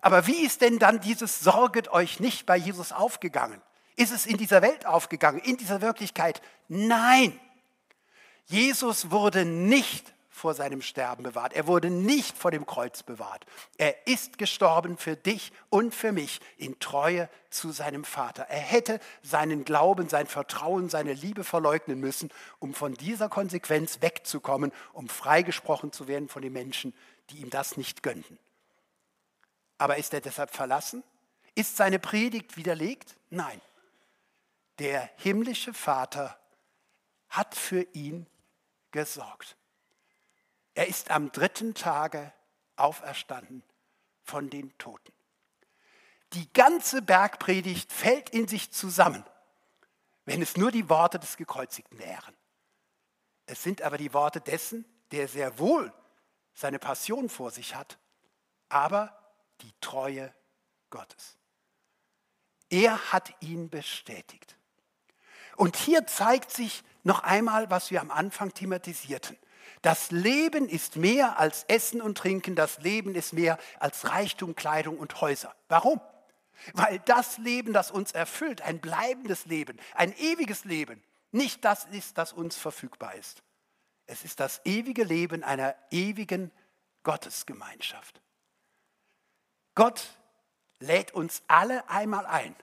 Aber 0.00 0.26
wie 0.26 0.44
ist 0.44 0.60
denn 0.60 0.78
dann 0.78 1.00
dieses 1.00 1.40
Sorget 1.40 1.88
euch 1.88 2.20
nicht 2.20 2.46
bei 2.46 2.56
Jesus 2.56 2.92
aufgegangen? 2.92 3.60
Ist 3.96 4.12
es 4.12 4.26
in 4.26 4.36
dieser 4.36 4.62
Welt 4.62 4.86
aufgegangen, 4.86 5.40
in 5.40 5.56
dieser 5.56 5.80
Wirklichkeit? 5.80 6.42
Nein. 6.68 7.38
Jesus 8.46 9.10
wurde 9.10 9.44
nicht 9.44 10.12
vor 10.36 10.52
seinem 10.52 10.82
Sterben 10.82 11.22
bewahrt. 11.22 11.54
Er 11.54 11.66
wurde 11.66 11.88
nicht 11.88 12.36
vor 12.36 12.50
dem 12.50 12.66
Kreuz 12.66 13.02
bewahrt. 13.02 13.46
Er 13.78 14.06
ist 14.06 14.36
gestorben 14.36 14.98
für 14.98 15.16
dich 15.16 15.50
und 15.70 15.94
für 15.94 16.12
mich 16.12 16.40
in 16.58 16.78
Treue 16.78 17.30
zu 17.48 17.72
seinem 17.72 18.04
Vater. 18.04 18.42
Er 18.42 18.60
hätte 18.60 19.00
seinen 19.22 19.64
Glauben, 19.64 20.10
sein 20.10 20.26
Vertrauen, 20.26 20.90
seine 20.90 21.14
Liebe 21.14 21.42
verleugnen 21.42 22.00
müssen, 22.00 22.30
um 22.58 22.74
von 22.74 22.92
dieser 22.92 23.30
Konsequenz 23.30 24.02
wegzukommen, 24.02 24.72
um 24.92 25.08
freigesprochen 25.08 25.90
zu 25.90 26.06
werden 26.06 26.28
von 26.28 26.42
den 26.42 26.52
Menschen, 26.52 26.92
die 27.30 27.38
ihm 27.38 27.48
das 27.48 27.78
nicht 27.78 28.02
gönnten. 28.02 28.38
Aber 29.78 29.96
ist 29.96 30.14
er 30.14 30.20
deshalb 30.20 30.54
verlassen? 30.54 31.02
Ist 31.54 31.76
seine 31.76 31.98
Predigt 31.98 32.56
widerlegt? 32.56 33.16
Nein. 33.30 33.60
Der 34.78 35.10
himmlische 35.16 35.72
Vater 35.72 36.38
hat 37.28 37.54
für 37.54 37.82
ihn 37.92 38.26
gesorgt. 38.90 39.56
Er 40.74 40.88
ist 40.88 41.10
am 41.10 41.32
dritten 41.32 41.74
Tage 41.74 42.32
auferstanden 42.76 43.62
von 44.22 44.50
den 44.50 44.76
Toten. 44.78 45.12
Die 46.32 46.52
ganze 46.52 47.00
Bergpredigt 47.02 47.92
fällt 47.92 48.30
in 48.30 48.48
sich 48.48 48.72
zusammen, 48.72 49.24
wenn 50.24 50.42
es 50.42 50.56
nur 50.56 50.70
die 50.70 50.88
Worte 50.88 51.18
des 51.18 51.36
Gekreuzigten 51.36 51.98
wären. 51.98 52.36
Es 53.46 53.62
sind 53.62 53.80
aber 53.82 53.96
die 53.96 54.12
Worte 54.12 54.40
dessen, 54.40 54.84
der 55.12 55.28
sehr 55.28 55.58
wohl 55.58 55.92
seine 56.52 56.78
Passion 56.78 57.28
vor 57.28 57.50
sich 57.50 57.74
hat, 57.74 57.98
aber 58.68 59.25
die 59.62 59.72
Treue 59.80 60.32
Gottes. 60.90 61.36
Er 62.68 63.12
hat 63.12 63.32
ihn 63.40 63.70
bestätigt. 63.70 64.56
Und 65.56 65.76
hier 65.76 66.06
zeigt 66.06 66.50
sich 66.50 66.84
noch 67.04 67.20
einmal, 67.20 67.70
was 67.70 67.90
wir 67.90 68.00
am 68.00 68.10
Anfang 68.10 68.52
thematisierten. 68.52 69.36
Das 69.82 70.10
Leben 70.10 70.68
ist 70.68 70.96
mehr 70.96 71.38
als 71.38 71.64
Essen 71.64 72.00
und 72.02 72.18
Trinken, 72.18 72.56
das 72.56 72.78
Leben 72.78 73.14
ist 73.14 73.32
mehr 73.32 73.58
als 73.78 74.08
Reichtum, 74.08 74.54
Kleidung 74.54 74.98
und 74.98 75.20
Häuser. 75.20 75.54
Warum? 75.68 76.00
Weil 76.72 76.98
das 77.00 77.38
Leben, 77.38 77.72
das 77.72 77.90
uns 77.90 78.12
erfüllt, 78.12 78.62
ein 78.62 78.80
bleibendes 78.80 79.46
Leben, 79.46 79.78
ein 79.94 80.16
ewiges 80.16 80.64
Leben, 80.64 81.02
nicht 81.30 81.64
das 81.64 81.84
ist, 81.86 82.18
das 82.18 82.32
uns 82.32 82.56
verfügbar 82.56 83.14
ist. 83.14 83.42
Es 84.06 84.24
ist 84.24 84.40
das 84.40 84.60
ewige 84.64 85.04
Leben 85.04 85.42
einer 85.42 85.74
ewigen 85.90 86.50
Gottesgemeinschaft. 87.02 88.20
Gott 89.76 90.08
lädt 90.80 91.14
uns 91.14 91.42
alle 91.46 91.88
einmal 91.88 92.26
ein 92.26 92.56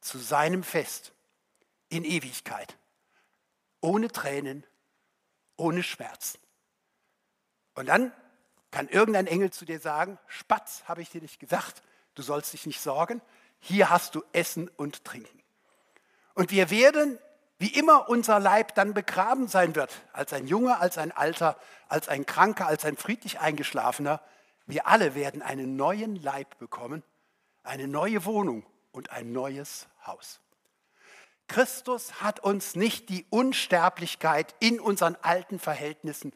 zu 0.00 0.18
seinem 0.18 0.62
Fest 0.62 1.12
in 1.88 2.04
Ewigkeit 2.04 2.76
ohne 3.80 4.08
Tränen, 4.08 4.66
ohne 5.56 5.82
Schmerzen. 5.82 6.38
Und 7.74 7.86
dann 7.86 8.12
kann 8.70 8.88
irgendein 8.88 9.26
Engel 9.26 9.50
zu 9.50 9.64
dir 9.64 9.80
sagen, 9.80 10.18
Spatz, 10.26 10.82
habe 10.86 11.00
ich 11.00 11.10
dir 11.10 11.22
nicht 11.22 11.38
gesagt, 11.38 11.82
du 12.14 12.22
sollst 12.22 12.52
dich 12.52 12.66
nicht 12.66 12.80
sorgen, 12.80 13.22
hier 13.60 13.88
hast 13.88 14.14
du 14.14 14.24
Essen 14.32 14.68
und 14.76 15.04
Trinken. 15.04 15.42
Und 16.34 16.50
wir 16.50 16.70
werden, 16.70 17.18
wie 17.58 17.72
immer 17.72 18.08
unser 18.08 18.40
Leib 18.40 18.74
dann 18.74 18.94
begraben 18.94 19.48
sein 19.48 19.74
wird, 19.74 19.92
als 20.12 20.32
ein 20.32 20.46
Junge, 20.46 20.78
als 20.78 20.98
ein 20.98 21.12
Alter, 21.12 21.56
als 21.88 22.08
ein 22.08 22.26
Kranker, 22.26 22.66
als 22.66 22.84
ein 22.84 22.96
friedlich 22.96 23.40
Eingeschlafener, 23.40 24.20
wir 24.68 24.86
alle 24.86 25.14
werden 25.14 25.42
einen 25.42 25.76
neuen 25.76 26.16
Leib 26.16 26.58
bekommen, 26.58 27.02
eine 27.64 27.88
neue 27.88 28.24
Wohnung 28.24 28.64
und 28.92 29.10
ein 29.10 29.32
neues 29.32 29.88
Haus. 30.06 30.40
Christus 31.48 32.20
hat 32.20 32.40
uns 32.40 32.76
nicht 32.76 33.08
die 33.08 33.26
Unsterblichkeit 33.30 34.54
in 34.60 34.78
unseren 34.78 35.16
alten 35.22 35.58
Verhältnissen 35.58 36.32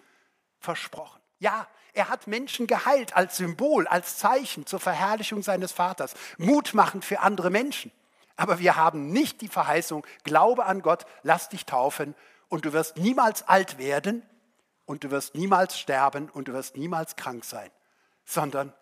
versprochen. 0.59 1.21
Ja, 1.38 1.68
er 1.92 2.09
hat 2.09 2.27
Menschen 2.27 2.66
geheilt 2.66 3.14
als 3.14 3.37
Symbol, 3.37 3.87
als 3.87 4.16
Zeichen 4.16 4.64
zur 4.64 4.81
Verherrlichung 4.81 5.42
seines 5.42 5.73
Vaters, 5.73 6.14
mutmachend 6.38 7.05
für 7.05 7.21
andere 7.21 7.51
Menschen. 7.51 7.92
Aber 8.37 8.59
wir 8.59 8.77
haben 8.77 9.12
nicht 9.12 9.42
die 9.42 9.49
Verheißung, 9.49 10.07
glaube 10.25 10.64
an 10.64 10.81
Gott, 10.81 11.05
lass 11.23 11.51
dich 11.51 11.66
taufen 11.66 12.14
und 12.49 12.64
du 12.64 12.73
wirst 12.73 12.97
niemals 12.97 13.47
alt 13.47 13.77
werden 13.77 14.23
und 14.87 15.05
du 15.05 15.11
wirst 15.11 15.35
niemals 15.35 15.79
sterben 15.79 16.31
und 16.31 16.49
du 16.49 16.55
wirst 16.55 16.77
niemals 16.77 17.16
krank 17.16 17.45
sein, 17.45 17.71
sondern 18.25 18.73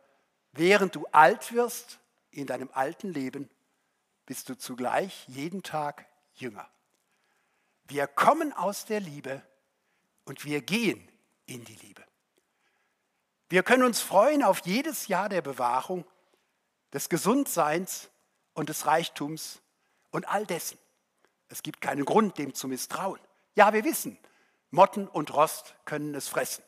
während 0.52 0.94
du 0.94 1.06
alt 1.12 1.52
wirst 1.52 1.98
in 2.30 2.46
deinem 2.46 2.70
alten 2.72 3.12
Leben, 3.12 3.50
bist 4.26 4.48
du 4.48 4.56
zugleich 4.56 5.26
jeden 5.28 5.62
Tag 5.62 6.06
jünger. 6.34 6.68
Wir 7.84 8.06
kommen 8.06 8.52
aus 8.52 8.84
der 8.84 9.00
Liebe 9.00 9.42
und 10.24 10.44
wir 10.44 10.60
gehen 10.60 11.08
in 11.46 11.64
die 11.64 11.74
Liebe. 11.74 12.04
Wir 13.48 13.64
können 13.64 13.82
uns 13.82 14.00
freuen 14.00 14.44
auf 14.44 14.60
jedes 14.64 15.08
Jahr 15.08 15.28
der 15.28 15.42
Bewahrung, 15.42 16.04
des 16.92 17.08
Gesundseins 17.08 18.10
und 18.54 18.68
des 18.68 18.86
Reichtums 18.86 19.60
und 20.10 20.28
all 20.28 20.46
dessen. 20.46 20.78
Es 21.48 21.62
gibt 21.62 21.80
keinen 21.80 22.04
Grund, 22.04 22.38
dem 22.38 22.54
zu 22.54 22.68
misstrauen. 22.68 23.20
Ja, 23.56 23.72
wir 23.72 23.84
wissen, 23.84 24.18
Motten 24.70 25.08
und 25.08 25.34
Rost 25.34 25.74
können 25.84 26.14
es 26.14 26.28
fressen. 26.28 26.62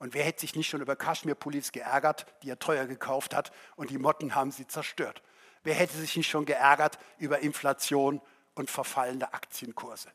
Und 0.00 0.14
wer 0.14 0.24
hätte 0.24 0.40
sich 0.40 0.56
nicht 0.56 0.68
schon 0.68 0.80
über 0.80 0.96
Kaschmirpullis 0.96 1.72
geärgert, 1.72 2.26
die 2.42 2.50
er 2.50 2.58
teuer 2.58 2.86
gekauft 2.86 3.34
hat 3.34 3.52
und 3.76 3.90
die 3.90 3.98
Motten 3.98 4.34
haben 4.34 4.50
sie 4.50 4.66
zerstört? 4.66 5.22
Wer 5.62 5.74
hätte 5.74 5.96
sich 5.96 6.16
nicht 6.16 6.28
schon 6.28 6.46
geärgert 6.46 6.98
über 7.18 7.40
Inflation 7.40 8.22
und 8.54 8.70
verfallende 8.70 9.34
Aktienkurse? 9.34 10.10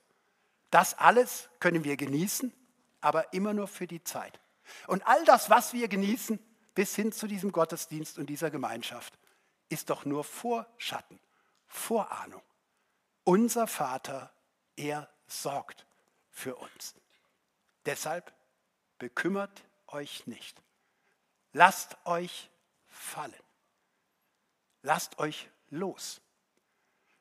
Das 0.71 0.98
alles 0.98 1.50
können 1.60 1.84
wir 1.84 1.98
genießen, 1.98 2.52
aber 3.00 3.32
immer 3.32 3.54
nur 3.54 3.67
für 3.67 3.86
die 3.86 4.04
Zeit. 4.04 4.41
Und 4.88 5.06
all 5.06 5.24
das, 5.26 5.52
was 5.52 5.71
wir 5.74 5.88
genießen, 5.88 6.39
bis 6.74 6.95
hin 6.95 7.12
zu 7.12 7.28
diesem 7.28 7.52
Gottesdienst 7.52 8.17
und 8.17 8.26
dieser 8.26 8.50
Gemeinschaft, 8.50 9.13
ist 9.69 9.91
doch 9.91 10.04
nur 10.04 10.24
Vorschatten, 10.24 11.19
Vorahnung. 11.67 12.41
Unser 13.24 13.67
Vater, 13.67 14.34
er 14.76 15.08
sorgt 15.28 15.86
für 16.32 16.56
uns. 16.56 16.95
Deshalb 17.86 18.34
bekümmert 18.98 19.63
euch 19.96 20.28
nicht. 20.28 20.62
Lasst 21.54 21.98
euch 22.06 22.50
fallen. 22.88 23.34
Lasst 24.84 25.18
euch 25.20 25.50
los. 25.70 26.22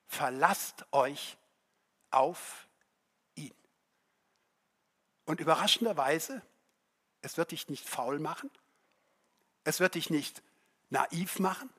Verlasst 0.06 0.84
euch 0.92 1.38
auf 2.10 2.68
ihn. 3.34 3.54
Und 5.24 5.40
überraschenderweise 5.40 6.42
es 7.24 7.38
wird 7.38 7.52
dich 7.52 7.68
nicht 7.68 7.88
faul 7.88 8.18
machen. 8.18 8.50
Es 9.64 9.80
wird 9.80 9.94
dich 9.94 10.10
nicht 10.10 10.42
naiv 10.90 11.38
machen, 11.38 11.70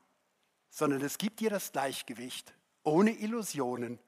sondern 0.71 1.01
es 1.01 1.19
gibt 1.19 1.39
dir 1.39 1.51
das 1.51 1.71
Gleichgewicht, 1.71 2.51
ohne 2.81 3.11
Illusionen 3.11 3.99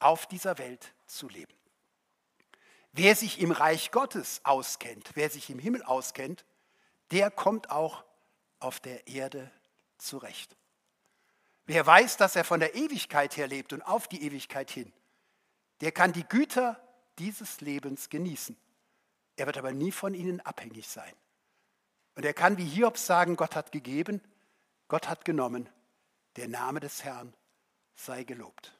auf 0.00 0.26
dieser 0.26 0.58
Welt 0.58 0.92
zu 1.06 1.28
leben. 1.28 1.54
Wer 2.92 3.16
sich 3.16 3.40
im 3.40 3.50
Reich 3.50 3.90
Gottes 3.90 4.40
auskennt, 4.44 5.10
wer 5.14 5.30
sich 5.30 5.48
im 5.48 5.58
Himmel 5.58 5.82
auskennt, 5.82 6.44
der 7.10 7.30
kommt 7.30 7.70
auch 7.70 8.04
auf 8.58 8.80
der 8.80 9.06
Erde 9.06 9.50
zurecht. 9.98 10.56
Wer 11.64 11.86
weiß, 11.86 12.16
dass 12.16 12.36
er 12.36 12.44
von 12.44 12.60
der 12.60 12.74
Ewigkeit 12.74 13.36
her 13.36 13.46
lebt 13.46 13.72
und 13.72 13.82
auf 13.82 14.08
die 14.08 14.22
Ewigkeit 14.22 14.70
hin, 14.70 14.92
der 15.80 15.92
kann 15.92 16.12
die 16.12 16.24
Güter 16.24 16.80
dieses 17.18 17.60
Lebens 17.60 18.10
genießen. 18.10 18.56
Er 19.36 19.46
wird 19.46 19.58
aber 19.58 19.72
nie 19.72 19.92
von 19.92 20.14
ihnen 20.14 20.40
abhängig 20.40 20.88
sein. 20.88 21.14
Und 22.14 22.24
er 22.24 22.34
kann 22.34 22.58
wie 22.58 22.66
Hiob 22.66 22.98
sagen, 22.98 23.36
Gott 23.36 23.56
hat 23.56 23.72
gegeben, 23.72 24.20
Gott 24.88 25.08
hat 25.08 25.24
genommen, 25.24 25.68
der 26.36 26.48
Name 26.48 26.80
des 26.80 27.04
Herrn 27.04 27.32
sei 27.94 28.24
gelobt. 28.24 28.76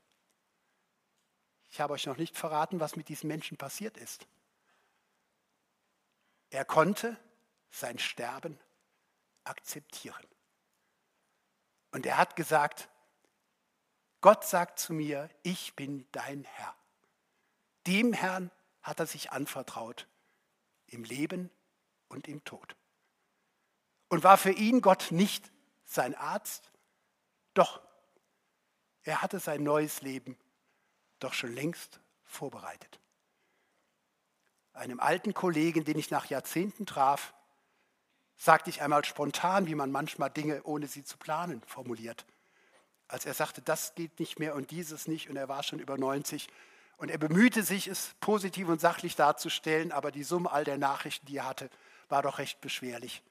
Ich 1.73 1.81
habe 1.81 1.95
euch 1.95 2.05
noch 2.05 2.19
nicht 2.19 2.37
verraten, 2.37 2.81
was 2.81 2.97
mit 2.97 3.09
diesem 3.09 3.29
Menschen 3.29 3.57
passiert 3.57 3.97
ist. 3.97 4.27
Er 6.51 6.67
konnte 6.67 7.17
sein 7.71 7.99
Sterben 7.99 8.61
akzeptieren. 9.45 10.23
Und 11.91 12.05
er 12.05 12.19
hat 12.19 12.37
gesagt, 12.37 12.91
Gott 14.21 14.45
sagt 14.45 14.81
zu 14.81 14.93
mir, 14.93 15.31
ich 15.43 15.75
bin 15.75 16.07
dein 16.13 16.45
Herr. 16.45 16.77
Dem 17.87 18.13
Herrn 18.13 18.51
hat 18.83 19.01
er 19.01 19.07
sich 19.07 19.33
anvertraut 19.33 20.07
im 20.89 21.05
Leben 21.05 21.51
und 22.09 22.29
im 22.29 22.45
Tod. 22.45 22.77
Und 24.11 24.25
war 24.25 24.37
für 24.37 24.53
ihn 24.53 24.83
Gott 24.83 25.07
nicht 25.11 25.51
sein 25.87 26.15
Arzt? 26.15 26.71
Doch, 27.55 27.81
er 29.05 29.23
hatte 29.23 29.41
sein 29.41 29.63
neues 29.63 30.03
Leben 30.03 30.37
doch 31.25 31.35
schon 31.35 31.53
längst 31.53 32.01
vorbereitet. 32.25 33.01
Einem 34.73 35.01
alten 35.01 35.35
Kollegen, 35.35 35.85
den 35.85 35.99
ich 35.99 36.11
nach 36.11 36.27
Jahrzehnten 36.27 36.87
traf, 36.87 37.35
sagte 38.37 38.71
ich 38.71 38.83
einmal 38.83 39.05
spontan, 39.05 39.67
wie 39.67 39.75
man 39.75 39.93
manchmal 39.93 40.31
Dinge, 40.31 40.63
ohne 40.65 40.87
sie 40.87 41.05
zu 41.05 41.19
planen, 41.19 41.63
formuliert. 41.67 42.25
Als 43.07 43.27
er 43.27 43.35
sagte, 43.35 43.61
das 43.61 43.95
geht 43.95 44.19
nicht 44.19 44.39
mehr 44.39 44.55
und 44.55 44.71
dieses 44.71 45.07
nicht, 45.07 45.29
und 45.29 45.37
er 45.37 45.49
war 45.49 45.63
schon 45.63 45.79
über 45.79 45.99
90, 45.99 46.49
und 46.97 47.11
er 47.11 47.19
bemühte 47.19 47.63
sich, 47.63 47.89
es 47.89 48.15
positiv 48.21 48.69
und 48.69 48.81
sachlich 48.81 49.17
darzustellen, 49.17 49.93
aber 49.93 50.11
die 50.11 50.25
Summe 50.25 50.51
all 50.51 50.65
der 50.65 50.79
Nachrichten, 50.79 51.27
die 51.27 51.37
er 51.37 51.49
hatte, 51.49 51.69
war 52.09 52.23
doch 52.23 52.39
recht 52.39 52.61
beschwerlich. 52.61 53.23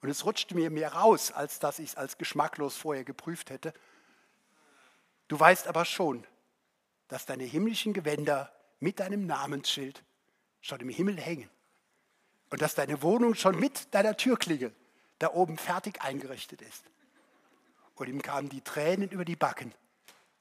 Und 0.00 0.08
es 0.08 0.24
rutschte 0.24 0.54
mir 0.54 0.70
mehr 0.70 0.92
raus, 0.92 1.32
als 1.32 1.58
dass 1.58 1.78
ich 1.78 1.90
es 1.90 1.96
als 1.96 2.18
geschmacklos 2.18 2.76
vorher 2.76 3.04
geprüft 3.04 3.50
hätte. 3.50 3.74
Du 5.26 5.38
weißt 5.38 5.66
aber 5.66 5.84
schon, 5.84 6.24
dass 7.08 7.26
deine 7.26 7.44
himmlischen 7.44 7.92
Gewänder 7.92 8.52
mit 8.80 9.00
deinem 9.00 9.26
Namensschild 9.26 10.04
schon 10.60 10.80
im 10.80 10.88
Himmel 10.88 11.18
hängen. 11.18 11.50
Und 12.50 12.62
dass 12.62 12.74
deine 12.74 13.02
Wohnung 13.02 13.34
schon 13.34 13.58
mit 13.58 13.92
deiner 13.94 14.16
Türklingel 14.16 14.74
da 15.18 15.32
oben 15.32 15.58
fertig 15.58 16.00
eingerichtet 16.02 16.62
ist. 16.62 16.84
Und 17.94 18.08
ihm 18.08 18.22
kamen 18.22 18.48
die 18.48 18.62
Tränen 18.62 19.10
über 19.10 19.24
die 19.24 19.36
Backen. 19.36 19.74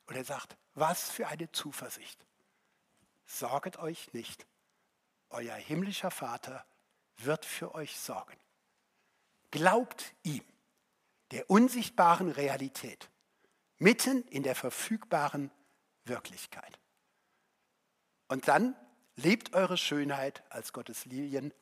Und 0.06 0.16
er 0.16 0.24
sagt, 0.24 0.56
was 0.76 1.10
für 1.10 1.28
eine 1.28 1.52
Zuversicht 1.52 2.20
sorget 3.28 3.78
euch 3.78 4.14
nicht. 4.14 4.48
Euer 5.30 5.56
himmlischer 5.56 6.12
Vater 6.12 6.66
wird 7.18 7.46
für 7.46 7.76
euch 7.76 8.00
sorgen. 8.00 8.38
Glaubt 9.52 10.14
ihm, 10.24 10.44
der 11.32 11.50
unsichtbaren 11.50 12.32
Realität, 12.32 13.10
mitten 13.78 14.24
in 14.30 14.44
der 14.44 14.56
verfügbaren 14.56 15.52
Wirklichkeit. 16.08 16.80
Und 18.28 18.48
dann 18.48 18.76
lebt 19.16 19.54
eure 19.54 19.78
Schönheit 19.78 20.44
als 20.50 20.74
Gottes 20.74 21.06
Lilien 21.06 21.54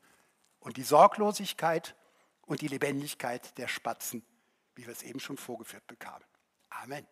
und 0.60 0.76
die 0.76 0.82
Sorglosigkeit 0.82 1.94
und 2.42 2.60
die 2.60 2.68
Lebendigkeit 2.68 3.56
der 3.58 3.68
Spatzen, 3.68 4.24
wie 4.74 4.86
wir 4.86 4.92
es 4.92 5.02
eben 5.02 5.20
schon 5.20 5.36
vorgeführt 5.36 5.86
bekamen. 5.86 6.24
Amen. 6.70 7.06